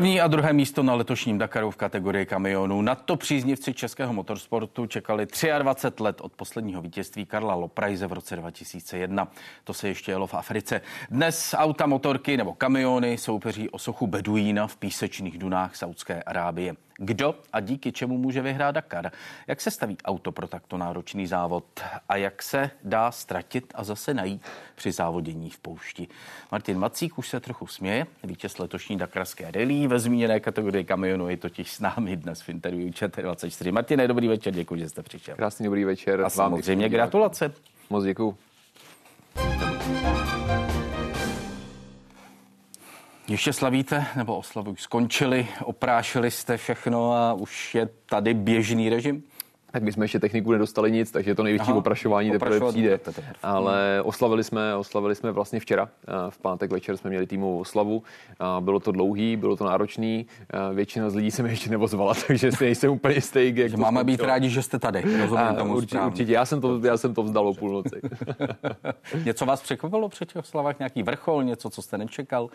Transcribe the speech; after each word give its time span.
První 0.00 0.20
a 0.20 0.28
druhé 0.28 0.52
místo 0.52 0.82
na 0.82 0.94
letošním 0.94 1.38
Dakaru 1.38 1.70
v 1.70 1.76
kategorii 1.76 2.26
kamionů. 2.26 2.82
Na 2.82 2.94
to 2.94 3.16
příznivci 3.16 3.74
českého 3.74 4.12
motorsportu 4.12 4.86
čekali 4.86 5.26
23 5.58 6.02
let 6.02 6.20
od 6.20 6.32
posledního 6.32 6.82
vítězství 6.82 7.26
Karla 7.26 7.54
Loprajze 7.54 8.06
v 8.06 8.12
roce 8.12 8.36
2001. 8.36 9.28
To 9.64 9.74
se 9.74 9.88
ještě 9.88 10.12
jelo 10.12 10.26
v 10.26 10.34
Africe. 10.34 10.80
Dnes 11.10 11.54
auta, 11.58 11.86
motorky 11.86 12.36
nebo 12.36 12.54
kamiony 12.54 13.18
soupeří 13.18 13.70
o 13.70 13.78
sochu 13.78 14.06
Beduína 14.06 14.66
v 14.66 14.76
písečných 14.76 15.38
dunách 15.38 15.76
Saudské 15.76 16.22
Arábie. 16.22 16.74
Kdo 17.02 17.34
a 17.52 17.60
díky 17.60 17.92
čemu 17.92 18.18
může 18.18 18.42
vyhrát 18.42 18.74
Dakar? 18.74 19.10
Jak 19.46 19.60
se 19.60 19.70
staví 19.70 19.96
auto 20.04 20.32
pro 20.32 20.48
takto 20.48 20.78
náročný 20.78 21.26
závod? 21.26 21.64
A 22.08 22.16
jak 22.16 22.42
se 22.42 22.70
dá 22.84 23.10
ztratit 23.10 23.72
a 23.74 23.84
zase 23.84 24.14
najít 24.14 24.42
při 24.74 24.92
závodění 24.92 25.50
v 25.50 25.58
poušti? 25.58 26.08
Martin 26.52 26.78
Macík 26.78 27.18
už 27.18 27.28
se 27.28 27.40
trochu 27.40 27.66
směje. 27.66 28.06
Vítěz 28.24 28.58
letošní 28.58 28.96
Dakarské 28.98 29.50
rally 29.50 29.86
ve 29.86 29.98
zmíněné 29.98 30.40
kategorii 30.40 30.84
kamionu 30.84 31.28
je 31.28 31.36
totiž 31.36 31.72
s 31.72 31.80
námi 31.80 32.16
dnes 32.16 32.42
v 32.42 32.48
interview 32.48 32.88
ČT24. 32.88 33.72
Martine, 33.72 34.08
dobrý 34.08 34.28
večer, 34.28 34.54
děkuji, 34.54 34.80
že 34.80 34.88
jste 34.88 35.02
přišel. 35.02 35.36
Krásný 35.36 35.64
dobrý 35.64 35.84
večer. 35.84 36.20
A 36.20 36.30
samozřejmě 36.30 36.88
gratulace. 36.88 37.52
Moc 37.90 38.04
děkuji. 38.04 38.36
Ještě 43.30 43.52
slavíte, 43.52 44.06
nebo 44.16 44.36
oslavy 44.36 44.70
už 44.70 44.82
skončili, 44.82 45.48
oprášili 45.64 46.30
jste 46.30 46.56
všechno 46.56 47.12
a 47.12 47.32
už 47.32 47.74
je 47.74 47.88
tady 48.06 48.34
běžný 48.34 48.88
režim? 48.88 49.22
Tak 49.70 49.82
my 49.82 49.92
jsme 49.92 50.04
ještě 50.04 50.18
techniku 50.18 50.52
nedostali 50.52 50.92
nic, 50.92 51.10
takže 51.10 51.34
to 51.34 51.42
největší 51.42 51.70
Aha, 51.70 51.74
oprašování 51.74 52.30
teprve 52.30 52.68
přijde. 52.68 52.98
Teprve. 52.98 53.32
Ale 53.42 54.02
oslavili 54.04 54.44
jsme, 54.44 54.76
oslavili 54.76 55.14
jsme 55.14 55.32
vlastně 55.32 55.60
včera. 55.60 55.88
V 56.30 56.38
pátek 56.38 56.70
večer 56.70 56.96
jsme 56.96 57.10
měli 57.10 57.26
týmovou 57.26 57.60
oslavu. 57.60 58.02
Bylo 58.60 58.80
to 58.80 58.92
dlouhý, 58.92 59.36
bylo 59.36 59.56
to 59.56 59.64
náročný. 59.64 60.26
Většina 60.74 61.10
z 61.10 61.14
lidí 61.14 61.30
se 61.30 61.42
mi 61.42 61.50
ještě 61.50 61.70
nevozvala, 61.70 62.14
takže 62.26 62.52
si 62.52 62.64
nejsem 62.64 62.90
úplně 62.90 63.14
jistý. 63.14 63.52
Jak 63.54 63.74
máme 63.74 64.04
být 64.04 64.20
rádi, 64.20 64.50
že 64.50 64.62
jste 64.62 64.78
tady. 64.78 65.02
Rozumím 65.20 65.54
tomu 65.58 65.74
určitě, 65.74 66.00
určitě, 66.00 66.32
já 66.32 66.44
jsem 66.44 66.60
to, 66.60 66.80
já 66.84 66.96
jsem 66.96 67.14
to 67.14 67.22
vzdal 67.22 67.48
o 67.48 67.54
půlnoci. 67.54 68.00
něco 69.24 69.46
vás 69.46 69.62
překvapilo 69.62 70.08
při 70.08 70.26
těch 70.26 70.36
oslavách? 70.36 70.78
Nějaký 70.78 71.02
vrchol, 71.02 71.44
něco, 71.44 71.70
co 71.70 71.82
jste 71.82 71.98
nečekal? 71.98 72.48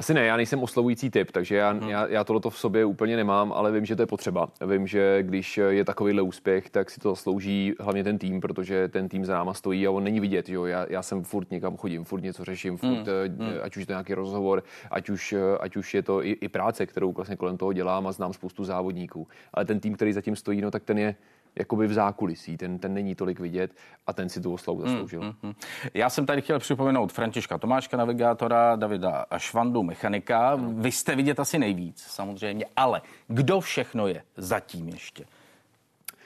Asi 0.00 0.14
ne, 0.14 0.24
já 0.24 0.36
nejsem 0.36 0.62
oslovující 0.62 1.10
typ, 1.10 1.30
takže 1.30 1.56
já, 1.56 1.70
hmm. 1.70 1.88
já, 1.88 2.06
já 2.06 2.24
tohleto 2.24 2.50
v 2.50 2.58
sobě 2.58 2.84
úplně 2.84 3.16
nemám, 3.16 3.52
ale 3.52 3.72
vím, 3.72 3.84
že 3.84 3.96
to 3.96 4.02
je 4.02 4.06
potřeba. 4.06 4.48
Vím, 4.66 4.86
že 4.86 5.22
když 5.22 5.58
je 5.68 5.84
takovýhle 5.84 6.22
úspěch, 6.22 6.70
tak 6.70 6.90
si 6.90 7.00
to 7.00 7.10
zaslouží 7.10 7.74
hlavně 7.80 8.04
ten 8.04 8.18
tým, 8.18 8.40
protože 8.40 8.88
ten 8.88 9.08
tým 9.08 9.24
za 9.24 9.34
náma 9.34 9.54
stojí 9.54 9.86
a 9.86 9.90
on 9.90 10.04
není 10.04 10.20
vidět. 10.20 10.48
Jo? 10.48 10.64
Já, 10.64 10.86
já 10.90 11.02
jsem 11.02 11.24
furt 11.24 11.50
někam 11.50 11.76
chodím, 11.76 12.04
furt 12.04 12.22
něco 12.22 12.44
řeším, 12.44 12.76
furt, 12.76 12.88
hmm. 12.88 13.38
hmm. 13.38 13.54
ať 13.62 13.76
už 13.76 13.80
je 13.80 13.86
to 13.86 13.92
nějaký 13.92 14.14
rozhovor, 14.14 14.62
ať 14.90 15.08
už, 15.10 15.34
ať 15.60 15.76
už 15.76 15.94
je 15.94 16.02
to 16.02 16.24
i, 16.24 16.30
i 16.30 16.48
práce, 16.48 16.86
kterou 16.86 17.12
vlastně 17.12 17.36
kolem 17.36 17.56
toho 17.56 17.72
dělám 17.72 18.06
a 18.06 18.12
znám 18.12 18.32
spoustu 18.32 18.64
závodníků. 18.64 19.28
Ale 19.54 19.64
ten 19.64 19.80
tým, 19.80 19.94
který 19.94 20.12
zatím 20.12 20.36
stojí, 20.36 20.60
no 20.60 20.70
tak 20.70 20.84
ten 20.84 20.98
je 20.98 21.14
jakoby 21.58 21.86
v 21.86 21.92
zákulisí, 21.92 22.56
ten, 22.56 22.78
ten 22.78 22.94
není 22.94 23.14
tolik 23.14 23.40
vidět 23.40 23.70
a 24.06 24.12
ten 24.12 24.28
si 24.28 24.40
tu 24.40 24.52
oslavu 24.52 24.80
zasloužil. 24.80 25.20
Mm, 25.20 25.26
mm, 25.26 25.34
mm. 25.42 25.54
Já 25.94 26.10
jsem 26.10 26.26
tady 26.26 26.42
chtěl 26.42 26.58
připomenout 26.58 27.12
Františka 27.12 27.58
Tomáška, 27.58 27.96
navigátora, 27.96 28.76
Davida 28.76 29.26
Švandu, 29.36 29.82
mechanika. 29.82 30.54
Vy 30.56 30.92
jste 30.92 31.16
vidět 31.16 31.40
asi 31.40 31.58
nejvíc, 31.58 32.02
samozřejmě, 32.02 32.66
ale 32.76 33.02
kdo 33.28 33.60
všechno 33.60 34.06
je 34.06 34.22
zatím 34.36 34.88
ještě? 34.88 35.24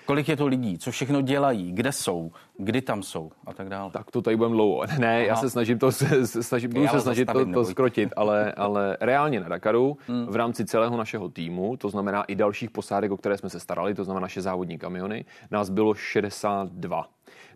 Kolik 0.06 0.28
je 0.28 0.36
to 0.36 0.47
lidí, 0.47 0.78
co 0.78 0.91
všechno 0.91 1.20
dělají, 1.20 1.72
kde 1.72 1.92
jsou, 1.92 2.33
kdy 2.58 2.83
tam 2.83 3.02
jsou 3.02 3.30
a 3.47 3.52
tak 3.52 3.69
dále. 3.69 3.91
Tak 3.91 4.10
to 4.10 4.22
tady 4.22 4.36
budeme 4.36 4.55
dlouho. 4.55 4.83
Ne, 4.98 5.16
Aha. 5.16 5.27
já 5.27 5.36
se 5.36 5.50
snažím 5.50 5.78
to, 5.78 5.92
snažím, 6.41 6.70
budu 6.70 6.88
se 6.88 7.00
snažit 7.00 7.28
to, 7.33 7.52
to 7.52 7.64
skrotit, 7.64 8.12
ale, 8.16 8.52
ale 8.52 8.97
reálně 9.00 9.41
na 9.41 9.48
Dakaru 9.48 9.97
hmm. 10.06 10.26
v 10.26 10.37
rámci 10.37 10.65
celého 10.65 10.97
našeho 10.97 11.28
týmu, 11.28 11.76
to 11.76 11.88
znamená 11.88 12.22
i 12.22 12.34
dalších 12.34 12.70
posádek, 12.70 13.10
o 13.12 13.16
které 13.16 13.38
jsme 13.38 13.50
se 13.50 13.60
starali, 13.60 13.94
to 13.94 14.04
znamená 14.04 14.22
naše 14.22 14.42
závodní 14.42 14.78
kamiony, 14.78 15.25
nás 15.50 15.70
bylo 15.70 15.94
62 15.94 17.09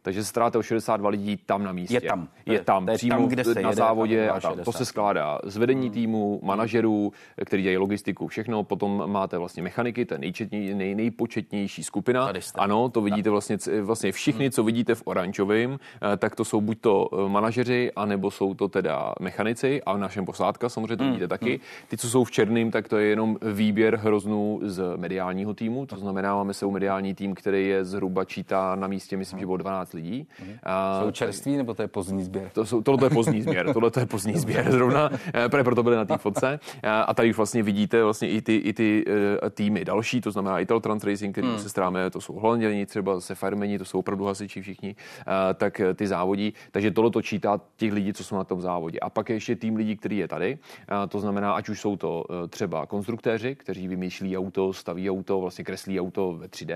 takže 0.02 0.22
se 0.22 0.28
staráte 0.28 0.58
o 0.58 0.62
62 0.62 1.10
lidí 1.10 1.36
tam 1.36 1.62
na 1.64 1.72
místě. 1.72 1.94
Je 1.94 2.00
tam. 2.00 2.28
Je 2.46 2.60
tam, 2.60 2.88
je 2.88 2.94
přímo 2.94 3.16
tam, 3.16 3.28
kde 3.28 3.44
se 3.44 3.54
na 3.54 3.60
jede, 3.60 3.76
závodě 3.76 4.30
a 4.30 4.40
tam. 4.40 4.58
To 4.58 4.72
se 4.72 4.84
skládá 4.84 5.38
z 5.44 5.56
vedení 5.56 5.86
hmm. 5.86 5.94
týmu, 5.94 6.40
manažerů, 6.42 7.12
který 7.46 7.62
dělají 7.62 7.76
logistiku, 7.76 8.26
všechno. 8.26 8.64
Potom 8.64 9.02
máte 9.06 9.38
vlastně 9.38 9.62
mechaniky, 9.62 10.04
to 10.04 10.14
je 10.14 10.18
nejčetní, 10.18 10.74
nej, 10.74 10.94
nejpočetnější 10.94 11.84
skupina. 11.84 12.32
Ano, 12.54 12.88
to 12.88 13.00
vidíte 13.00 13.30
vlastně, 13.30 13.56
vlastně 13.82 14.12
všichni, 14.12 14.44
hmm. 14.44 14.50
co 14.50 14.64
vidíte 14.64 14.94
v 14.94 15.02
oranžovém, 15.04 15.78
eh, 16.12 16.16
tak 16.16 16.36
to 16.36 16.44
jsou 16.44 16.60
buď 16.60 16.80
to 16.80 17.08
eh, 17.12 17.28
manažeři, 17.28 17.92
anebo 17.96 18.30
jsou 18.30 18.54
to 18.54 18.68
teda 18.68 19.12
mechanici 19.20 19.82
a 19.82 19.92
v 19.92 19.98
našem 19.98 20.24
posádka 20.24 20.68
samozřejmě 20.68 20.96
to 20.96 21.04
hmm. 21.04 21.12
vidíte 21.12 21.28
taky. 21.28 21.60
Ty, 21.88 21.96
co 21.96 22.08
jsou 22.08 22.24
v 22.24 22.30
černém, 22.30 22.70
tak 22.70 22.88
to 22.88 22.98
je 22.98 23.06
jenom 23.06 23.36
výběr 23.52 23.96
hroznů 23.96 24.60
z 24.62 24.96
mediálního 24.96 25.54
týmu. 25.54 25.86
To 25.86 25.96
znamená, 25.96 26.34
máme 26.34 26.54
se 26.54 26.66
mediální 26.66 27.14
tým, 27.14 27.34
který 27.34 27.68
je 27.68 27.84
zhruba 27.84 28.24
čítá 28.24 28.74
na 28.74 28.86
místě, 28.86 29.16
myslím, 29.16 29.38
že 29.38 29.46
bylo 29.46 29.56
12 29.56 29.87
lidí. 29.92 30.26
Mm-hmm. 30.42 30.58
A, 30.62 31.00
jsou 31.02 31.10
čerství 31.10 31.56
nebo 31.56 31.74
to 31.74 31.82
je 31.82 31.88
pozdní 31.88 32.22
sběr? 32.22 32.50
To 32.54 32.66
jsou, 32.66 32.82
tohle 32.82 33.06
je 33.06 33.10
pozdní 33.10 33.42
sběr, 33.42 33.72
tohle 33.72 33.90
je 34.00 34.06
pozdní 34.06 34.34
sběr 34.34 34.72
zrovna, 34.72 35.10
eh, 35.34 35.48
právě 35.48 35.64
proto 35.64 35.82
byly 35.82 35.96
na 35.96 36.04
té 36.04 36.18
fotce. 36.18 36.60
A 37.06 37.14
tady 37.14 37.30
už 37.30 37.36
vlastně 37.36 37.62
vidíte 37.62 38.04
vlastně 38.04 38.30
i 38.30 38.42
ty, 38.42 38.56
i 38.56 38.72
ty 38.72 39.04
uh, 39.06 39.48
týmy 39.50 39.84
další, 39.84 40.20
to 40.20 40.30
znamená 40.30 40.60
Ital 40.60 40.80
Trans 40.80 41.04
Racing, 41.04 41.34
který 41.34 41.48
hmm. 41.48 41.58
se 41.58 41.68
stráme, 41.68 42.10
to 42.10 42.20
jsou 42.20 42.32
holanděni, 42.32 42.86
třeba 42.86 43.14
zase 43.14 43.34
Firemeni, 43.34 43.78
to 43.78 43.84
jsou 43.84 43.98
opravdu 43.98 44.24
hasiči 44.24 44.62
všichni, 44.62 44.96
uh, 44.96 45.32
tak 45.54 45.80
ty 45.94 46.06
závodí. 46.06 46.54
Takže 46.70 46.90
tohle 46.90 47.10
to 47.10 47.22
čítá 47.22 47.60
těch 47.76 47.92
lidí, 47.92 48.12
co 48.12 48.24
jsou 48.24 48.36
na 48.36 48.44
tom 48.44 48.60
závodě. 48.60 48.98
A 49.00 49.10
pak 49.10 49.28
je 49.28 49.36
ještě 49.36 49.56
tým 49.56 49.76
lidí, 49.76 49.96
který 49.96 50.18
je 50.18 50.28
tady. 50.28 50.58
Uh, 50.58 51.08
to 51.08 51.20
znamená, 51.20 51.52
ať 51.52 51.68
už 51.68 51.80
jsou 51.80 51.96
to 51.96 52.24
uh, 52.28 52.48
třeba 52.48 52.86
konstruktéři, 52.86 53.54
kteří 53.54 53.88
vymýšlí 53.88 54.38
auto, 54.38 54.72
staví 54.72 55.10
auto, 55.10 55.40
vlastně 55.40 55.64
kreslí 55.64 56.00
auto 56.00 56.32
ve 56.32 56.46
3D, 56.46 56.74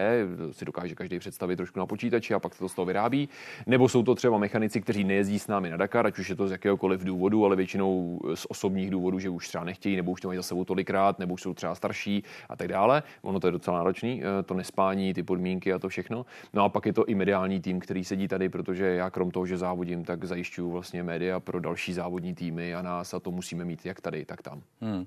si 0.51 0.65
dokáže 0.65 0.95
každý 0.95 1.19
představit 1.19 1.57
trošku 1.57 1.79
na 1.79 1.87
počítači 1.87 2.35
a 2.35 2.39
pak 2.39 2.55
se 2.55 2.59
to 2.59 2.69
z 2.69 2.75
toho 2.75 2.87
vyrábí 2.87 3.02
vyrábí, 3.03 3.29
nebo 3.67 3.89
jsou 3.89 4.03
to 4.03 4.15
třeba 4.15 4.39
mechanici, 4.39 4.81
kteří 4.81 5.05
nejezdí 5.05 5.39
s 5.39 5.47
námi 5.47 5.71
na 5.71 5.77
Dakar, 5.77 6.07
ať 6.07 6.19
už 6.19 6.29
je 6.29 6.37
to 6.37 6.49
z 6.49 6.51
jakéhokoliv 6.51 7.05
důvodu, 7.05 7.45
ale 7.45 7.57
většinou 7.57 8.21
z 8.35 8.47
osobních 8.49 8.91
důvodů, 8.91 9.19
že 9.19 9.29
už 9.29 9.49
třeba 9.49 9.65
nechtějí, 9.65 9.97
nebo 9.97 10.13
už 10.13 10.21
to 10.21 10.29
mají 10.29 10.37
za 10.37 10.43
sebou 10.43 10.65
tolikrát, 10.65 11.19
nebo 11.19 11.35
už 11.35 11.43
jsou 11.43 11.55
třeba 11.55 11.75
starší 11.75 12.23
a 12.49 12.57
tak 12.57 12.69
dále. 12.69 13.03
Ono 13.23 13.41
to 13.41 13.47
je 13.47 13.51
docela 13.51 13.79
náročný, 13.79 14.23
eh, 14.23 14.43
to 14.43 14.55
nespání, 14.55 15.15
ty 15.15 15.23
podmínky 15.23 15.73
a 15.73 15.79
to 15.79 15.89
všechno. 15.89 16.27
No 16.53 16.65
a 16.65 16.69
pak 16.69 16.87
je 16.87 16.93
to 16.93 17.05
i 17.05 17.15
mediální 17.15 17.61
tým, 17.61 17.81
který 17.81 18.05
sedí 18.05 18.29
tady, 18.29 18.49
protože 18.49 18.87
já 18.87 19.11
krom 19.11 19.31
toho, 19.31 19.47
že 19.47 19.59
závodím, 19.59 20.05
tak 20.05 20.25
zajišťuju 20.25 20.71
vlastně 20.71 21.03
média 21.03 21.41
pro 21.41 21.61
další 21.61 21.93
závodní 21.93 22.35
týmy 22.35 22.75
a 22.75 22.83
nás 22.83 23.15
a 23.15 23.21
to 23.21 23.31
musíme 23.31 23.65
mít 23.65 23.87
jak 23.87 24.01
tady, 24.01 24.25
tak 24.25 24.43
tam. 24.43 24.63
Hmm. 24.81 25.07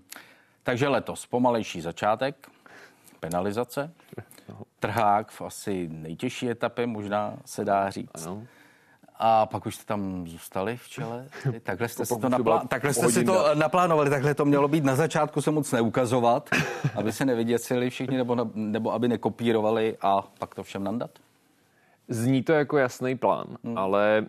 Takže 0.64 0.88
letos 0.88 1.26
pomalejší 1.26 1.82
začátek, 1.82 2.50
penalizace, 3.20 3.92
trhák 4.80 5.32
v 5.32 5.42
asi 5.42 5.88
nejtěžší 5.92 6.50
etapě, 6.50 6.88
možná 6.88 7.38
se 7.46 7.66
dá 7.66 7.90
říct. 7.90 8.26
Ano. 8.26 8.44
A 9.20 9.46
pak 9.46 9.66
už 9.66 9.76
jste 9.76 9.86
tam 9.86 10.28
zůstali 10.28 10.78
v 10.78 10.90
čele. 10.90 11.28
Takhle 11.64 11.88
jste, 11.88 12.06
si 12.06 12.20
to, 12.20 12.30
naplá- 12.30 12.68
takhle 12.68 12.94
jste 12.94 13.12
si 13.12 13.24
to 13.24 13.56
naplánovali, 13.56 14.10
takhle 14.10 14.34
to 14.34 14.46
mělo 14.46 14.68
být 14.68 14.84
na 14.84 14.96
začátku 14.96 15.42
se 15.42 15.52
moc 15.52 15.72
neukazovat, 15.72 16.50
aby 16.96 17.12
se 17.12 17.26
nevyděsili 17.26 17.90
všichni, 17.90 18.18
nebo, 18.18 18.52
nebo 18.54 18.94
aby 18.94 19.08
nekopírovali 19.08 19.98
a 20.02 20.22
pak 20.40 20.56
to 20.56 20.64
všem 20.64 20.84
nandat? 20.84 21.12
Zní 22.08 22.44
to 22.44 22.54
jako 22.54 22.78
jasný 22.78 23.18
plán, 23.18 23.48
hmm. 23.64 23.78
ale 23.78 24.26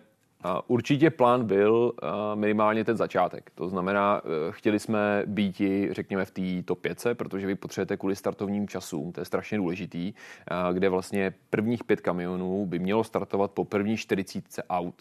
Určitě 0.67 1.09
plán 1.09 1.45
byl 1.45 1.93
minimálně 2.35 2.83
ten 2.83 2.97
začátek. 2.97 3.51
To 3.55 3.69
znamená, 3.69 4.21
e, 4.25 4.51
chtěli 4.51 4.79
jsme 4.79 5.23
být, 5.25 5.61
řekněme, 5.91 6.25
v 6.25 6.31
té 6.31 6.63
top 6.65 6.79
5, 6.79 7.05
protože 7.13 7.47
vy 7.47 7.55
potřebujete 7.55 7.97
kvůli 7.97 8.15
startovním 8.15 8.67
časům, 8.67 9.11
to 9.11 9.21
je 9.21 9.25
strašně 9.25 9.57
důležitý, 9.57 10.13
kde 10.73 10.89
vlastně 10.89 11.33
prvních 11.49 11.83
pět 11.83 12.01
kamionů 12.01 12.65
by 12.65 12.79
mělo 12.79 13.03
startovat 13.03 13.51
po 13.51 13.65
první 13.65 13.97
40 13.97 14.65
aut. 14.69 14.95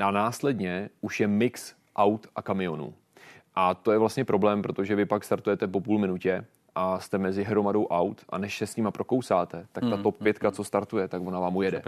A 0.00 0.10
následně 0.10 0.90
už 1.00 1.20
je 1.20 1.26
mix 1.26 1.74
aut 1.96 2.26
a 2.36 2.42
kamionů. 2.42 2.94
A 3.54 3.74
to 3.74 3.92
je 3.92 3.98
vlastně 3.98 4.24
problém, 4.24 4.62
protože 4.62 4.94
vy 4.94 5.06
pak 5.06 5.24
startujete 5.24 5.66
po 5.66 5.80
půl 5.80 5.98
minutě 5.98 6.44
a 6.78 6.98
jste 7.00 7.18
mezi 7.18 7.44
hromadou 7.44 7.86
aut 7.86 8.24
a 8.28 8.38
než 8.38 8.58
se 8.58 8.66
s 8.66 8.76
nima 8.76 8.90
prokousáte, 8.90 9.66
tak 9.72 9.84
ta 9.84 9.94
hmm, 9.94 10.02
top 10.02 10.18
pětka, 10.22 10.50
co 10.50 10.64
startuje, 10.64 11.08
tak 11.08 11.26
ona 11.26 11.40
vám 11.40 11.56
ujede. 11.56 11.82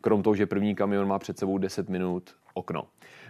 Krom 0.00 0.22
toho, 0.22 0.34
že 0.34 0.46
první 0.46 0.74
kamion 0.74 1.08
má 1.08 1.18
před 1.18 1.38
sebou 1.38 1.58
10 1.58 1.88
minut 1.88 2.34
okno 2.54 2.82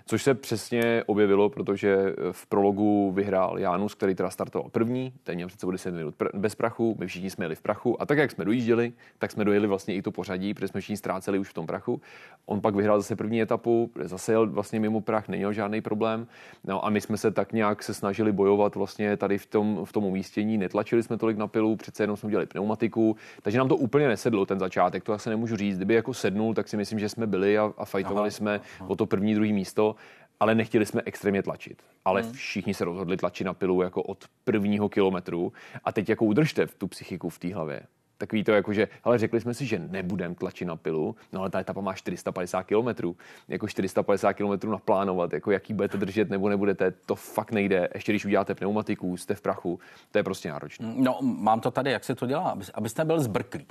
což 0.08 0.22
se 0.22 0.34
přesně 0.34 1.02
objevilo, 1.06 1.48
protože 1.48 2.14
v 2.32 2.46
prologu 2.46 3.12
vyhrál 3.12 3.58
Janus, 3.58 3.94
který 3.94 4.14
teda 4.14 4.30
startoval 4.30 4.70
první, 4.70 5.12
ten 5.22 5.34
měl 5.34 5.48
před 5.48 5.60
sebou 5.60 5.72
10 5.72 5.94
minut 5.94 6.14
pr- 6.18 6.38
bez 6.38 6.54
prachu, 6.54 6.96
my 6.98 7.06
všichni 7.06 7.30
jsme 7.30 7.44
jeli 7.44 7.54
v 7.54 7.62
prachu 7.62 8.02
a 8.02 8.06
tak, 8.06 8.18
jak 8.18 8.30
jsme 8.30 8.44
dojížděli, 8.44 8.92
tak 9.18 9.30
jsme 9.30 9.44
dojeli 9.44 9.66
vlastně 9.66 9.94
i 9.94 10.02
to 10.02 10.10
pořadí, 10.10 10.54
protože 10.54 10.68
jsme 10.68 10.80
všichni 10.80 10.96
ztráceli 10.96 11.38
už 11.38 11.48
v 11.48 11.54
tom 11.54 11.66
prachu. 11.66 12.00
On 12.46 12.60
pak 12.60 12.74
vyhrál 12.74 13.00
zase 13.00 13.16
první 13.16 13.42
etapu, 13.42 13.90
zase 14.00 14.32
jel 14.32 14.46
vlastně 14.46 14.80
mimo 14.80 15.00
prach, 15.00 15.28
neměl 15.28 15.52
žádný 15.52 15.80
problém. 15.80 16.26
No 16.64 16.84
a 16.84 16.90
my 16.90 17.00
jsme 17.00 17.16
se 17.16 17.30
tak 17.30 17.52
nějak 17.52 17.82
se 17.82 17.94
snažili 17.94 18.32
bojovat 18.32 18.74
vlastně 18.74 19.16
tady 19.16 19.38
v 19.38 19.46
tom, 19.46 19.80
v 19.84 19.92
tom 19.92 20.04
umístění, 20.04 20.58
netlačili 20.58 21.02
jsme 21.02 21.18
tolik 21.18 21.36
na 21.36 21.46
pilu, 21.46 21.76
přece 21.76 22.02
jenom 22.02 22.16
jsme 22.16 22.30
dělali 22.30 22.46
pneumatiku, 22.46 23.16
takže 23.42 23.58
nám 23.58 23.68
to 23.68 23.76
úplně 23.76 24.08
nesedlo 24.08 24.46
ten 24.46 24.58
začátek, 24.58 25.04
to 25.04 25.12
asi 25.12 25.30
nemůžu 25.30 25.56
říct. 25.56 25.76
Kdyby 25.76 25.94
jako 25.94 26.14
sednul, 26.14 26.54
tak 26.54 26.68
si 26.68 26.76
myslím, 26.76 26.98
že 26.98 27.08
jsme 27.08 27.26
byli 27.26 27.58
a, 27.58 27.72
a 27.78 27.84
fajtovali 27.84 28.30
jsme 28.30 28.60
aha. 28.80 28.90
o 28.90 28.96
to 28.96 29.06
první, 29.06 29.34
druhý 29.34 29.52
místo 29.52 29.95
ale 30.40 30.54
nechtěli 30.54 30.86
jsme 30.86 31.02
extrémně 31.04 31.42
tlačit. 31.42 31.82
Ale 32.04 32.22
hmm. 32.22 32.32
všichni 32.32 32.74
se 32.74 32.84
rozhodli 32.84 33.16
tlačit 33.16 33.44
na 33.44 33.54
pilu 33.54 33.82
jako 33.82 34.02
od 34.02 34.24
prvního 34.44 34.88
kilometru 34.88 35.52
a 35.84 35.92
teď 35.92 36.08
jako 36.08 36.24
udržte 36.24 36.66
v 36.66 36.74
tu 36.74 36.88
psychiku 36.88 37.28
v 37.28 37.38
té 37.38 37.54
hlavě. 37.54 37.82
Takový 38.18 38.44
to 38.44 38.52
jako, 38.52 38.72
že, 38.72 38.88
ale 39.04 39.18
řekli 39.18 39.40
jsme 39.40 39.54
si, 39.54 39.66
že 39.66 39.78
nebudeme 39.78 40.34
tlačit 40.34 40.64
na 40.64 40.76
pilu, 40.76 41.16
no 41.32 41.40
ale 41.40 41.50
ta 41.50 41.60
etapa 41.60 41.80
má 41.80 41.94
450 41.94 42.62
km. 42.62 43.14
Jako 43.48 43.68
450 43.68 44.32
km 44.32 44.70
naplánovat, 44.70 45.32
jako 45.32 45.50
jaký 45.50 45.74
budete 45.74 45.98
držet 45.98 46.30
nebo 46.30 46.48
nebudete, 46.48 46.90
to 46.90 47.14
fakt 47.14 47.52
nejde. 47.52 47.88
Ještě 47.94 48.12
když 48.12 48.24
uděláte 48.24 48.54
pneumatiku, 48.54 49.16
jste 49.16 49.34
v 49.34 49.40
prachu, 49.40 49.78
to 50.10 50.18
je 50.18 50.22
prostě 50.22 50.48
náročné. 50.48 50.92
No, 50.96 51.18
mám 51.22 51.60
to 51.60 51.70
tady, 51.70 51.90
jak 51.90 52.04
se 52.04 52.14
to 52.14 52.26
dělá, 52.26 52.56
abyste 52.74 53.04
byl 53.04 53.20
zbrklý. 53.20 53.66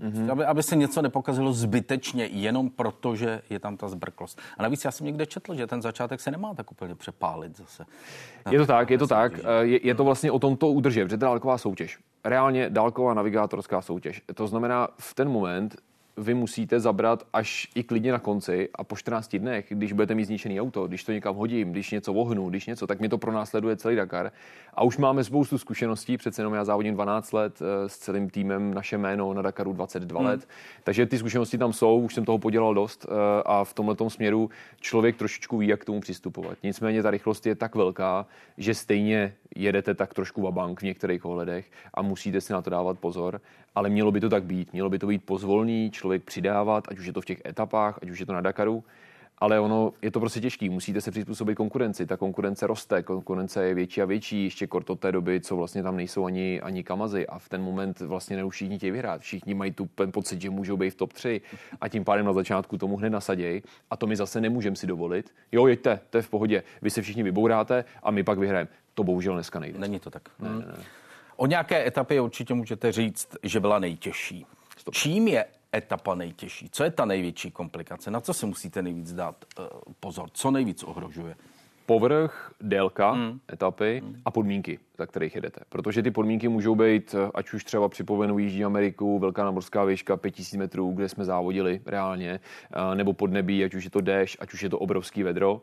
Mm-hmm. 0.00 0.32
Aby, 0.32 0.44
aby 0.44 0.62
se 0.62 0.76
něco 0.76 1.02
nepokazilo 1.02 1.52
zbytečně, 1.52 2.26
jenom 2.26 2.70
proto, 2.70 3.16
že 3.16 3.42
je 3.50 3.58
tam 3.58 3.76
ta 3.76 3.88
zbrklost. 3.88 4.40
A 4.58 4.62
navíc 4.62 4.84
já 4.84 4.90
jsem 4.90 5.06
někde 5.06 5.26
četl, 5.26 5.54
že 5.54 5.66
ten 5.66 5.82
začátek 5.82 6.20
se 6.20 6.30
nemá 6.30 6.54
tak 6.54 6.70
úplně 6.70 6.94
přepálit 6.94 7.56
zase. 7.56 7.84
Je 8.50 8.58
to 8.58 8.66
tak, 8.66 8.90
je 8.90 8.98
to 8.98 9.06
tak. 9.06 9.32
Je, 9.60 9.86
je 9.86 9.94
to 9.94 10.04
vlastně 10.04 10.30
o 10.30 10.38
tom 10.38 10.56
to 10.56 10.68
udržet, 10.68 11.00
že 11.00 11.08
to 11.08 11.14
je 11.14 11.18
dálková 11.18 11.58
soutěž. 11.58 11.98
Reálně 12.24 12.70
dálková 12.70 13.14
navigátorská 13.14 13.82
soutěž. 13.82 14.22
To 14.34 14.46
znamená, 14.46 14.88
v 14.98 15.14
ten 15.14 15.28
moment 15.28 15.76
vy 16.16 16.34
musíte 16.34 16.80
zabrat 16.80 17.26
až 17.32 17.68
i 17.74 17.82
klidně 17.82 18.12
na 18.12 18.18
konci 18.18 18.68
a 18.74 18.84
po 18.84 18.96
14 18.96 19.36
dnech, 19.36 19.66
když 19.68 19.92
budete 19.92 20.14
mít 20.14 20.24
zničený 20.24 20.60
auto, 20.60 20.86
když 20.86 21.04
to 21.04 21.12
někam 21.12 21.36
hodím, 21.36 21.72
když 21.72 21.90
něco 21.90 22.14
ohnu, 22.14 22.50
když 22.50 22.66
něco, 22.66 22.86
tak 22.86 23.00
mi 23.00 23.08
to 23.08 23.18
pronásleduje 23.18 23.76
celý 23.76 23.96
Dakar. 23.96 24.32
A 24.74 24.82
už 24.82 24.98
máme 24.98 25.24
spoustu 25.24 25.58
zkušeností, 25.58 26.16
přece 26.16 26.42
jenom 26.42 26.54
já 26.54 26.64
závodím 26.64 26.94
12 26.94 27.32
let 27.32 27.62
eh, 27.62 27.88
s 27.88 27.98
celým 27.98 28.30
týmem, 28.30 28.74
naše 28.74 28.98
jméno 28.98 29.34
na 29.34 29.42
Dakaru 29.42 29.72
22 29.72 30.20
hmm. 30.20 30.28
let, 30.28 30.48
takže 30.84 31.06
ty 31.06 31.18
zkušenosti 31.18 31.58
tam 31.58 31.72
jsou, 31.72 32.00
už 32.00 32.14
jsem 32.14 32.24
toho 32.24 32.38
podělal 32.38 32.74
dost 32.74 33.06
eh, 33.08 33.42
a 33.46 33.64
v 33.64 33.74
tomhle 33.74 33.96
směru 34.08 34.50
člověk 34.80 35.16
trošičku 35.16 35.58
ví, 35.58 35.68
jak 35.68 35.80
k 35.80 35.84
tomu 35.84 36.00
přistupovat. 36.00 36.58
Nicméně 36.62 37.02
ta 37.02 37.10
rychlost 37.10 37.46
je 37.46 37.54
tak 37.54 37.74
velká, 37.74 38.26
že 38.58 38.74
stejně 38.74 39.34
jedete 39.56 39.94
tak 39.94 40.14
trošku 40.14 40.42
vabank 40.42 40.80
v 40.80 40.84
některých 40.84 41.24
ohledech 41.24 41.70
a 41.94 42.02
musíte 42.02 42.40
si 42.40 42.52
na 42.52 42.62
to 42.62 42.70
dávat 42.70 42.98
pozor, 42.98 43.40
ale 43.74 43.90
mělo 43.90 44.12
by 44.12 44.20
to 44.20 44.28
tak 44.28 44.44
být. 44.44 44.72
Mělo 44.72 44.90
by 44.90 44.98
to 44.98 45.06
být 45.06 45.24
pozvolný, 45.24 45.90
člověk 45.90 46.03
přidávat, 46.18 46.84
ať 46.88 46.98
už 46.98 47.06
je 47.06 47.12
to 47.12 47.20
v 47.20 47.24
těch 47.24 47.42
etapách, 47.46 47.98
ať 48.02 48.10
už 48.10 48.18
je 48.18 48.26
to 48.26 48.32
na 48.32 48.40
Dakaru, 48.40 48.84
ale 49.38 49.60
ono 49.60 49.92
je 50.02 50.10
to 50.10 50.20
prostě 50.20 50.40
těžký. 50.40 50.68
Musíte 50.68 51.00
se 51.00 51.10
přizpůsobit 51.10 51.56
konkurenci. 51.56 52.06
Ta 52.06 52.16
konkurence 52.16 52.66
roste, 52.66 53.02
konkurence 53.02 53.64
je 53.64 53.74
větší 53.74 54.02
a 54.02 54.04
větší, 54.04 54.44
ještě 54.44 54.66
kort 54.66 54.90
od 54.90 55.00
té 55.00 55.12
doby, 55.12 55.40
co 55.40 55.56
vlastně 55.56 55.82
tam 55.82 55.96
nejsou 55.96 56.24
ani, 56.24 56.60
ani 56.60 56.84
kamazy 56.84 57.26
a 57.26 57.38
v 57.38 57.48
ten 57.48 57.62
moment 57.62 58.00
vlastně 58.00 58.36
neuž 58.36 58.54
všichni 58.54 58.78
chtějí 58.78 58.92
vyhrát. 58.92 59.20
Všichni 59.20 59.54
mají 59.54 59.72
tu 59.72 59.88
ten 59.94 60.12
pocit, 60.12 60.40
že 60.40 60.50
můžou 60.50 60.76
být 60.76 60.90
v 60.90 60.94
top 60.94 61.12
3 61.12 61.40
a 61.80 61.88
tím 61.88 62.04
pádem 62.04 62.26
na 62.26 62.32
začátku 62.32 62.78
tomu 62.78 62.96
hned 62.96 63.10
nasaděj 63.10 63.62
a 63.90 63.96
to 63.96 64.06
my 64.06 64.16
zase 64.16 64.40
nemůžeme 64.40 64.76
si 64.76 64.86
dovolit. 64.86 65.34
Jo, 65.52 65.66
jeďte, 65.66 66.00
to 66.10 66.18
je 66.18 66.22
v 66.22 66.28
pohodě. 66.28 66.62
Vy 66.82 66.90
se 66.90 67.02
všichni 67.02 67.22
vybouráte 67.22 67.84
a 68.02 68.10
my 68.10 68.22
pak 68.22 68.38
vyhrajeme. 68.38 68.70
To 68.94 69.04
bohužel 69.04 69.34
dneska 69.34 69.58
nejde. 69.58 69.78
Není 69.78 70.00
to 70.00 70.10
tak. 70.10 70.22
Ne, 70.38 70.48
ne, 70.48 70.66
ne. 70.66 70.84
O 71.36 71.46
nějaké 71.46 71.86
etapě 71.86 72.20
určitě 72.20 72.54
můžete 72.54 72.92
říct, 72.92 73.36
že 73.42 73.60
byla 73.60 73.78
nejtěžší. 73.78 74.46
Stop. 74.76 74.94
Čím 74.94 75.28
je 75.28 75.44
etapa 75.76 76.14
nejtěžší? 76.14 76.68
Co 76.72 76.84
je 76.84 76.90
ta 76.90 77.04
největší 77.04 77.50
komplikace? 77.50 78.10
Na 78.10 78.20
co 78.20 78.34
se 78.34 78.46
musíte 78.46 78.82
nejvíc 78.82 79.12
dát 79.12 79.44
uh, 79.58 79.66
pozor? 80.00 80.28
Co 80.32 80.50
nejvíc 80.50 80.82
ohrožuje? 80.82 81.36
Povrch, 81.86 82.52
délka 82.60 83.10
hmm. 83.10 83.40
etapy 83.52 84.02
hmm. 84.04 84.22
a 84.24 84.30
podmínky 84.30 84.78
za 84.98 85.06
kterých 85.06 85.34
jedete. 85.34 85.60
Protože 85.68 86.02
ty 86.02 86.10
podmínky 86.10 86.48
můžou 86.48 86.74
být, 86.74 87.14
eh, 87.14 87.30
ať 87.34 87.52
už 87.52 87.64
třeba 87.64 87.88
připomenu 87.88 88.38
Jižní 88.38 88.64
Ameriku, 88.64 89.18
velká 89.18 89.44
namorská 89.44 89.84
výška 89.84 90.16
5000 90.16 90.56
metrů, 90.56 90.92
kde 90.92 91.08
jsme 91.08 91.24
závodili 91.24 91.80
reálně, 91.86 92.40
eh, 92.40 92.94
nebo 92.94 93.12
podnebí, 93.12 93.64
ať 93.64 93.74
už 93.74 93.84
je 93.84 93.90
to 93.90 94.00
déšť, 94.00 94.36
ať 94.40 94.52
už 94.52 94.62
je 94.62 94.70
to 94.70 94.78
obrovský 94.78 95.22
vedro, 95.22 95.62